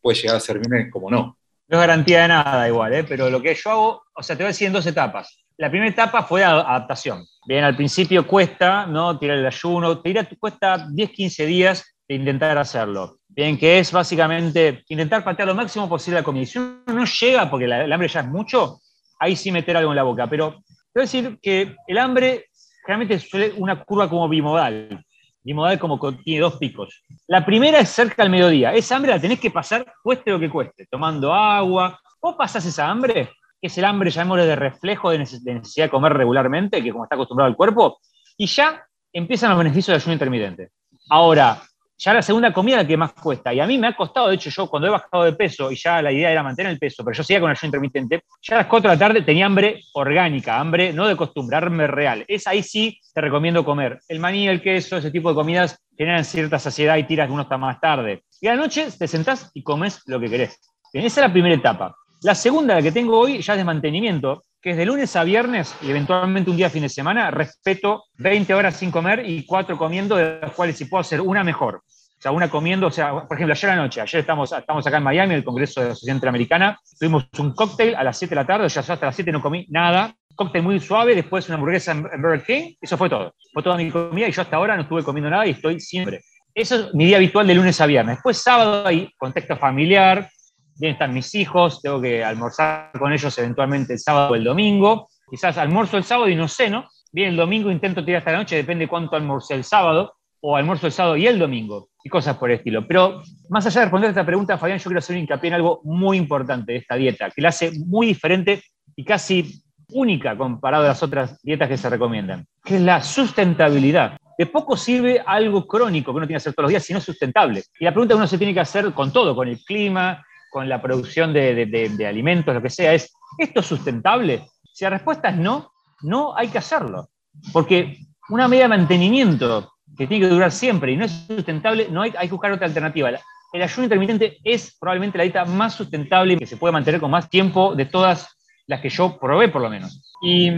puede 0.03 0.19
llegar 0.19 0.37
a 0.37 0.41
servirme 0.41 0.91
como 0.91 1.11
no. 1.11 1.39
No 1.69 1.79
es 1.79 1.81
garantía 1.81 2.23
de 2.23 2.29
nada 2.29 2.69
igual, 2.69 2.93
¿eh? 2.93 3.05
pero 3.05 3.31
lo 3.31 3.41
que 3.41 3.55
yo 3.55 3.71
hago, 3.71 4.03
o 4.15 4.23
sea, 4.23 4.37
te 4.37 4.43
voy 4.43 4.49
a 4.49 4.53
decir 4.53 4.67
en 4.67 4.75
dos 4.75 4.87
etapas 4.87 5.46
la 5.59 5.71
primera 5.71 5.91
etapa 5.91 6.23
fue 6.23 6.45
adaptación. 6.45 7.25
Bien, 7.47 7.65
al 7.65 7.77
principio 7.77 8.27
cuesta, 8.27 8.87
¿no? 8.87 9.19
Tirar 9.19 9.39
el 9.39 9.47
ayuno, 9.47 10.01
tira, 10.01 10.29
cuesta 10.39 10.87
10, 10.91 11.11
15 11.11 11.47
días 11.47 11.97
de 12.09 12.17
intentar 12.17 12.59
hacerlo. 12.59 13.19
Bien, 13.29 13.59
que 13.59 13.79
es 13.79 13.91
básicamente 13.93 14.85
intentar 14.89 15.25
patear 15.25 15.49
lo 15.49 15.55
máximo 15.55 15.89
posible 15.89 16.21
la 16.21 16.25
comida. 16.25 16.47
Si 16.47 16.59
uno 16.59 16.83
no 16.87 17.05
llega, 17.05 17.51
porque 17.51 17.65
el 17.65 17.93
hambre 17.93 18.09
ya 18.09 18.21
es 18.21 18.27
mucho, 18.27 18.81
ahí 19.19 19.37
sí 19.37 19.51
meter 19.51 19.77
algo 19.77 19.93
en 19.93 19.97
la 19.97 20.03
boca. 20.03 20.29
Pero 20.29 20.63
te 20.93 21.01
a 21.01 21.03
decir 21.03 21.39
que 21.41 21.77
el 21.87 21.99
hambre 21.99 22.47
generalmente 22.85 23.19
suele 23.19 23.53
una 23.57 23.83
curva 23.83 24.09
como 24.09 24.29
bimodal. 24.29 25.05
Bimodal 25.43 25.79
como 25.79 25.99
tiene 26.17 26.41
dos 26.41 26.57
picos. 26.57 27.03
La 27.29 27.47
primera 27.47 27.79
es 27.79 27.89
cerca 27.89 28.23
al 28.23 28.31
mediodía. 28.31 28.75
Esa 28.75 28.97
hambre 28.97 29.13
la 29.13 29.21
tenés 29.21 29.41
que 29.41 29.51
pasar, 29.51 29.87
cueste 30.03 30.31
lo 30.31 30.41
que 30.41 30.51
cueste, 30.51 30.87
tomando 30.91 31.33
agua. 31.33 31.99
Vos 32.21 32.35
pasás 32.37 32.65
esa 32.67 32.89
hambre 32.89 33.31
es 33.61 33.79
el 33.79 33.85
hambre, 33.85 34.11
llamémosle 34.11 34.47
de 34.47 34.57
reflejo 34.57 35.11
de 35.11 35.19
necesidad 35.19 35.87
de 35.87 35.91
comer 35.91 36.13
regularmente, 36.13 36.83
que 36.83 36.93
como 36.93 37.05
está 37.05 37.17
acostumbrado 37.17 37.51
el 37.51 37.57
cuerpo, 37.57 37.99
y 38.37 38.47
ya 38.47 38.85
empiezan 39.13 39.51
los 39.51 39.59
beneficios 39.59 39.87
del 39.89 39.97
ayuno 39.97 40.13
intermitente. 40.13 40.71
Ahora, 41.09 41.63
ya 41.99 42.13
la 42.13 42.21
segunda 42.21 42.53
comida 42.53 42.77
es 42.77 42.83
la 42.83 42.89
que 42.89 42.97
más 42.97 43.13
cuesta, 43.15 43.55
y 43.55 43.61
a 43.61 43.67
mí 43.67 43.79
me 43.79 43.87
ha 43.87 43.97
costado, 43.97 44.29
de 44.29 44.35
hecho 44.35 44.51
yo 44.51 44.67
cuando 44.67 44.87
he 44.87 44.91
bajado 44.91 45.25
de 45.25 45.33
peso, 45.33 45.71
y 45.73 45.77
ya 45.77 46.03
la 46.03 46.13
idea 46.13 46.31
era 46.31 46.43
mantener 46.43 46.73
el 46.73 46.79
peso, 46.79 47.03
pero 47.03 47.17
yo 47.17 47.23
seguía 47.23 47.41
con 47.41 47.51
el 47.51 47.57
ayuno 47.57 47.69
intermitente, 47.69 48.23
ya 48.43 48.57
a 48.57 48.59
las 48.59 48.67
4 48.67 48.91
de 48.91 48.97
la 48.97 48.99
tarde 48.99 49.23
tenía 49.23 49.47
hambre 49.47 49.81
orgánica, 49.95 50.61
hambre 50.61 50.93
no 50.93 51.07
de 51.07 51.15
acostumbrarme 51.15 51.87
real. 51.87 52.25
Es 52.29 52.47
ahí 52.47 52.63
sí 52.63 53.01
te 53.15 53.21
recomiendo 53.23 53.65
comer. 53.65 54.01
El 54.09 54.21
maní, 54.21 54.47
el 54.47 54.61
queso, 54.61 54.99
ese 54.99 55.11
tipo 55.11 55.31
de 55.31 55.35
comidas 55.35 55.83
generan 55.97 56.25
cierta 56.25 56.59
saciedad 56.59 56.99
y 56.99 57.05
tiras 57.05 57.29
que 57.29 57.33
uno 57.33 57.43
está 57.43 57.57
más 57.57 57.81
tarde. 57.81 58.25
Y 58.41 58.49
a 58.49 58.55
la 58.55 58.61
noche 58.61 58.89
te 58.99 59.09
sentás 59.09 59.51
y 59.55 59.63
comes 59.63 60.03
lo 60.05 60.21
que 60.21 60.29
querés. 60.29 60.61
esa 60.93 61.07
es 61.07 61.17
la 61.17 61.33
primera 61.33 61.55
etapa. 61.55 61.97
La 62.23 62.35
segunda, 62.35 62.75
la 62.75 62.83
que 62.83 62.93
tengo 62.93 63.19
hoy, 63.19 63.43
ya 63.43 63.53
es 63.55 63.59
de 63.59 63.65
mantenimiento, 63.65 64.43
que 64.61 64.71
es 64.71 64.77
de 64.77 64.87
lunes 64.87 65.15
a 65.17 65.25
viernes 65.25 65.77
y 65.83 65.91
eventualmente 65.91 66.51
un 66.51 66.57
día 66.57 66.71
fin 66.71 66.83
de 66.83 66.89
semana, 66.89 67.31
respeto 67.31 68.05
20 68.19 68.55
horas 68.55 68.77
sin 68.77 68.91
comer 68.91 69.29
y 69.29 69.45
4 69.45 69.77
comiendo, 69.77 70.17
de 70.17 70.41
las 70.41 70.53
cuales 70.53 70.77
si 70.77 70.87
puedo 70.87 71.03
hacer 71.03 71.21
una 71.21 71.45
mejor. 71.45 71.77
O 71.77 72.23
sea, 72.23 72.33
una 72.33 72.49
comiendo, 72.49 72.87
o 72.87 72.91
sea, 72.91 73.13
por 73.13 73.37
ejemplo, 73.37 73.53
ayer 73.53 73.71
anoche, 73.71 74.01
ayer 74.01 74.21
estamos, 74.21 74.51
estamos 74.51 74.87
acá 74.87 74.97
en 74.97 75.03
Miami, 75.03 75.35
en 75.35 75.39
el 75.39 75.45
Congreso 75.45 75.83
de 75.83 75.89
la 75.89 75.95
Sociedad 75.95 76.17
Interamericana, 76.17 76.81
tuvimos 76.99 77.27
un 77.39 77.53
cóctel 77.53 77.95
a 77.95 78.03
las 78.03 78.19
7 78.19 78.35
de 78.35 78.41
la 78.41 78.47
tarde, 78.47 78.69
ya 78.69 78.81
hasta 78.81 79.07
las 79.07 79.15
7 79.15 79.31
no 79.31 79.43
comí 79.43 79.67
nada, 79.69 80.15
cóctel 80.35 80.63
muy 80.63 80.81
suave, 80.81 81.15
después 81.15 81.47
una 81.49 81.57
hamburguesa 81.57 81.93
en 81.93 82.03
Burger 82.03 82.43
King, 82.43 82.75
eso 82.81 82.97
fue 82.97 83.11
todo. 83.11 83.35
Fue 83.53 83.63
toda 83.63 83.77
mi 83.77 83.91
comida 83.91 84.27
y 84.27 84.33
yo 84.33 84.41
hasta 84.41 84.57
ahora 84.57 84.75
no 84.75 84.83
estuve 84.83 85.05
comiendo 85.05 85.29
nada 85.29 85.47
y 85.47 85.51
estoy 85.51 85.79
siempre. 85.79 86.23
Eso 86.55 86.77
es 86.77 86.95
mi 86.95 87.05
día 87.05 87.19
habitual 87.19 87.47
de 87.47 87.55
lunes 87.55 87.79
a 87.83 87.87
viernes. 87.87 88.17
Después 88.17 88.39
sábado 88.39 88.87
hay 88.87 89.13
contexto 89.19 89.57
familiar, 89.59 90.29
bien 90.79 90.93
están 90.93 91.15
mis 91.15 91.35
hijos, 91.35 91.81
tengo 91.83 92.01
que 92.01 92.25
almorzar 92.25 92.91
con 92.99 93.13
ellos 93.13 93.37
eventualmente 93.39 93.95
el 93.95 93.99
sábado 93.99 94.33
o 94.33 94.35
el 94.35 94.45
domingo, 94.45 95.09
quizás 95.31 95.59
almuerzo 95.59 95.97
el 95.97 96.05
sábado 96.05 96.29
y 96.29 96.35
no 96.35 96.49
ceno, 96.49 96.89
bien 97.13 97.31
el 97.31 97.37
domingo 97.37 97.71
intento 97.71 98.05
tirar 98.05 98.19
hasta 98.19 98.33
la 98.33 98.39
noche, 98.39 98.57
depende 98.57 98.89
cuánto 98.89 99.17
almorcé 99.17 99.55
el 99.55 99.65
sábado, 99.65 100.15
o 100.41 100.57
almuerzo 100.57 100.87
el 100.87 100.93
sábado 100.93 101.17
y 101.17 101.27
el 101.27 101.39
domingo, 101.39 101.89
y 102.05 102.09
cosas 102.09 102.37
por 102.37 102.51
el 102.51 102.59
estilo. 102.59 102.87
Pero 102.87 103.23
más 103.49 103.67
allá 103.67 103.81
de 103.81 103.87
responder 103.87 104.11
esta 104.11 104.27
pregunta, 104.27 104.59
Fabián, 104.59 104.79
yo 104.79 104.85
quiero 104.85 104.99
hacer 104.99 105.17
un 105.17 105.23
hincapié 105.23 105.49
en 105.49 105.55
algo 105.55 105.81
muy 105.85 106.19
importante 106.19 106.73
de 106.73 106.79
esta 106.79 106.95
dieta, 106.95 107.31
que 107.31 107.43
la 107.43 107.49
hace 107.49 107.73
muy 107.87 108.07
diferente 108.07 108.63
y 108.95 109.05
casi 109.05 109.63
única 109.89 110.37
comparado 110.37 110.85
a 110.85 110.89
las 110.89 111.03
otras 111.03 111.41
dietas 111.43 111.69
que 111.69 111.77
se 111.77 111.89
recomiendan, 111.89 112.47
que 112.65 112.77
es 112.77 112.83
la 112.83 113.03
sustentabilidad. 113.03 114.17
De 114.39 114.47
poco 114.47 114.77
sirve 114.77 115.23
algo 115.25 115.67
crónico 115.67 116.13
que 116.13 116.17
uno 116.19 116.27
tiene 116.27 116.35
que 116.35 116.43
hacer 116.43 116.55
todos 116.55 116.65
los 116.65 116.71
días, 116.71 116.85
sino 116.85 117.01
sustentable. 117.01 117.63
Y 117.81 117.85
la 117.85 117.93
pregunta 117.93 118.13
que 118.15 118.19
uno 118.19 118.27
se 118.27 118.39
tiene 118.39 118.53
que 118.53 118.61
hacer 118.61 118.93
con 118.93 119.13
todo, 119.13 119.35
con 119.35 119.49
el 119.49 119.65
clima, 119.65 120.25
con 120.51 120.69
la 120.69 120.81
producción 120.81 121.33
de, 121.33 122.07
alimentos, 122.09 122.55
lo 122.55 122.63
que 122.63 122.71
sea, 122.71 122.95
es, 122.95 123.15
¿esto 123.39 123.61
es 123.61 123.67
sustentable? 123.67 124.47
Si 124.73 124.85
la 124.85 124.91
respuesta 124.91 125.29
es 125.29 125.37
no, 125.37 125.73
no 126.03 126.37
hay 126.37 126.49
que 126.49 126.59
hacerlo. 126.59 127.09
Porque 127.53 127.99
una 128.29 128.49
medida 128.49 128.65
de 128.65 128.71
mantenimiento 128.71 129.73
que 129.97 130.07
tiene 130.07 130.27
que 130.27 130.33
durar 130.33 130.53
siempre 130.53 130.93
y 130.93 130.97
no 130.97 131.05
es 131.05 131.13
sustentable, 131.27 131.89
no 131.91 132.03
hay, 132.03 132.13
hay 132.17 132.29
que 132.29 132.33
buscar 132.33 132.53
otra 132.53 132.67
alternativa. 132.67 133.11
El 133.53 133.63
ayuno 133.63 133.85
intermitente 133.85 134.39
es 134.45 134.77
probablemente 134.79 135.19
la 135.19 135.25
dieta 135.25 135.45
más 135.45 135.75
sustentable 135.75 136.37
que 136.37 136.47
se 136.47 136.57
puede 136.57 136.73
mantener 136.73 137.01
con 137.01 137.11
más 137.11 137.31
tiempo 137.31 137.75
de 137.75 137.87
todas 137.87 138.29
las 138.67 138.81
que 138.81 138.91
yo 138.91 139.19
probé, 139.19 139.49
por 139.49 139.63
lo 139.63 139.71
menos. 139.71 140.15
Y 140.23 140.51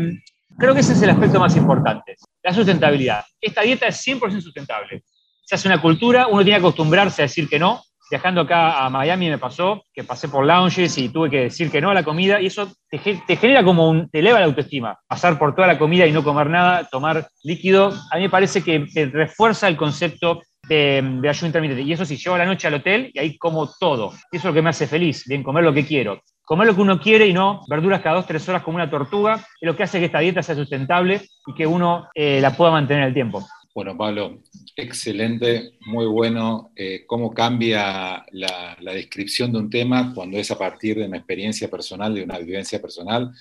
creo 0.57 0.75
que 0.75 0.81
ese 0.81 0.95
es 0.95 1.03
el 1.03 1.11
aspecto 1.11 1.39
más 1.39 1.57
importante, 1.57 2.17
la 2.43 2.53
sustentabilidad. 2.53 3.25
Esta 3.41 3.63
dieta 3.63 3.87
es 3.87 4.07
100% 4.07 4.41
sustentable. 4.41 5.03
Se 5.45 5.55
hace 5.55 5.69
una 5.69 5.81
cultura, 5.81 6.27
uno 6.27 6.43
tiene 6.43 6.59
que 6.59 6.67
acostumbrarse 6.67 7.23
a 7.23 7.27
decir 7.27 7.49
que 7.49 7.59
no, 7.59 7.83
viajando 8.11 8.43
acá 8.43 8.85
a 8.85 8.91
Miami 8.91 9.29
me 9.29 9.39
pasó 9.39 9.83
que 9.93 10.05
pasé 10.05 10.29
por 10.29 10.45
lounges 10.45 10.97
y 10.99 11.09
tuve 11.09 11.31
que 11.31 11.41
decir 11.43 11.71
que 11.71 11.81
no 11.81 11.91
a 11.91 11.95
la 11.95 12.03
comida 12.03 12.41
y 12.41 12.47
eso 12.47 12.71
te, 12.91 12.99
genera 13.37 13.63
como 13.65 13.89
un, 13.89 14.09
te 14.09 14.21
eleva 14.21 14.41
la 14.41 14.47
autoestima. 14.47 14.99
Pasar 15.07 15.39
por 15.39 15.55
toda 15.55 15.67
la 15.67 15.79
comida 15.79 16.07
y 16.07 16.13
no 16.13 16.25
comer 16.25 16.49
nada, 16.49 16.85
tomar 16.91 17.29
líquido, 17.43 17.93
a 18.11 18.17
mí 18.17 18.23
me 18.23 18.31
parece 18.31 18.63
que 18.63 18.87
refuerza 19.13 19.69
el 19.69 19.77
concepto 19.77 20.43
de, 20.69 21.03
de 21.21 21.29
ayuno 21.29 21.47
intermitente. 21.49 21.83
Y 21.83 21.93
eso 21.93 22.05
sí, 22.05 22.17
llevo 22.17 22.39
la 22.39 22.47
noche 22.47 22.69
al 22.69 22.75
hotel 22.75 23.11
y 23.13 23.19
ahí 23.19 23.39
como 23.39 23.71
todo. 23.79 24.11
Eso 24.11 24.21
es 24.33 24.45
lo 24.45 24.53
que 24.53 24.63
me 24.63 24.71
hace 24.71 24.87
feliz, 24.87 25.25
bien, 25.27 25.43
comer 25.43 25.65
lo 25.65 25.73
que 25.73 25.87
quiero. 25.87 26.21
Comer 26.45 26.67
lo 26.67 26.75
que 26.75 26.81
uno 26.81 26.99
quiere 26.99 27.27
y 27.27 27.35
no 27.35 27.61
verduras 27.69 28.01
cada 28.01 28.17
dos, 28.17 28.27
tres 28.27 28.49
horas 28.49 28.63
como 28.63 28.77
una 28.77 28.89
tortuga, 28.89 29.35
es 29.35 29.67
lo 29.67 29.77
que 29.77 29.83
hace 29.83 29.99
que 29.99 30.07
esta 30.07 30.21
dieta 30.21 30.43
sea 30.43 30.55
sustentable 30.55 31.21
y 31.47 31.55
que 31.55 31.67
uno 31.67 32.09
eh, 32.15 32.41
la 32.41 32.57
pueda 32.57 32.71
mantener 32.71 33.03
en 33.03 33.09
el 33.09 33.15
tiempo. 33.15 33.47
Bueno, 33.75 33.97
Pablo, 33.97 34.39
excelente, 34.79 35.73
muy 35.81 36.07
bueno. 36.07 36.71
Eh, 36.77 37.05
cómo 37.07 37.35
cambia 37.35 38.25
la, 38.31 38.77
descripción 38.81 39.53
de 39.53 39.59
un 39.59 39.71
tema 39.71 40.13
cuando 40.15 40.39
es 40.39 40.51
a 40.51 40.59
partir 40.59 40.97
de 40.97 41.07
una 41.07 41.19
experiencia 41.19 41.69
personal, 41.69 42.15
de 42.15 42.23
una 42.23 42.39
vivencia 42.39 42.81
personal, 42.81 43.33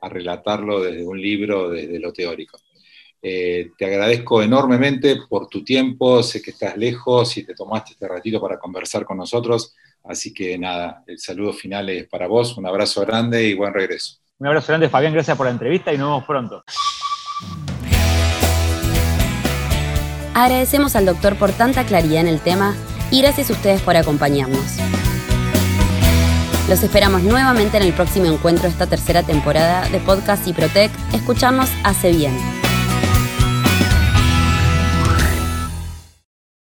a 0.00 0.08
relatarlo 0.08 0.82
desde 0.82 1.06
un 1.06 1.20
libro, 1.20 1.68
desde 1.68 1.98
lo 2.00 2.12
teórico. 2.12 2.58
Eh, 3.22 3.70
te 3.76 3.84
agradezco 3.84 4.42
enormemente 4.42 5.16
por 5.28 5.48
tu 5.48 5.62
tiempo, 5.62 6.22
sé 6.22 6.40
que 6.40 6.50
estás 6.50 6.76
lejos 6.76 7.36
y 7.36 7.44
te 7.44 7.54
tomaste 7.54 7.92
este 7.92 8.08
ratito 8.08 8.40
para 8.40 8.58
conversar 8.58 9.04
con 9.04 9.16
nosotros, 9.16 9.74
así 10.04 10.32
que 10.32 10.56
nada, 10.58 11.02
el 11.06 11.18
saludo 11.18 11.52
final 11.52 11.88
es 11.90 12.06
para 12.08 12.26
vos, 12.26 12.56
un 12.56 12.66
abrazo 12.66 13.04
grande 13.04 13.44
y 13.44 13.54
buen 13.54 13.74
regreso. 13.74 14.18
Un 14.38 14.48
abrazo 14.48 14.68
grande, 14.68 14.88
Fabián, 14.88 15.12
gracias 15.12 15.36
por 15.36 15.46
la 15.46 15.52
entrevista 15.52 15.92
y 15.92 15.98
nos 15.98 16.08
vemos 16.08 16.24
pronto. 16.24 16.64
Agradecemos 20.36 20.96
al 20.96 21.06
doctor 21.06 21.36
por 21.36 21.50
tanta 21.50 21.84
claridad 21.84 22.20
en 22.20 22.28
el 22.28 22.40
tema 22.40 22.74
y 23.10 23.22
gracias 23.22 23.48
a 23.48 23.54
ustedes 23.54 23.80
por 23.80 23.96
acompañarnos. 23.96 24.76
Los 26.68 26.82
esperamos 26.82 27.22
nuevamente 27.22 27.78
en 27.78 27.84
el 27.84 27.94
próximo 27.94 28.26
encuentro 28.26 28.64
de 28.64 28.68
esta 28.68 28.86
tercera 28.86 29.22
temporada 29.22 29.88
de 29.88 29.98
Podcast 29.98 30.46
y 30.46 30.52
Protec. 30.52 30.92
Escucharnos 31.14 31.70
hace 31.84 32.12
bien. 32.12 32.55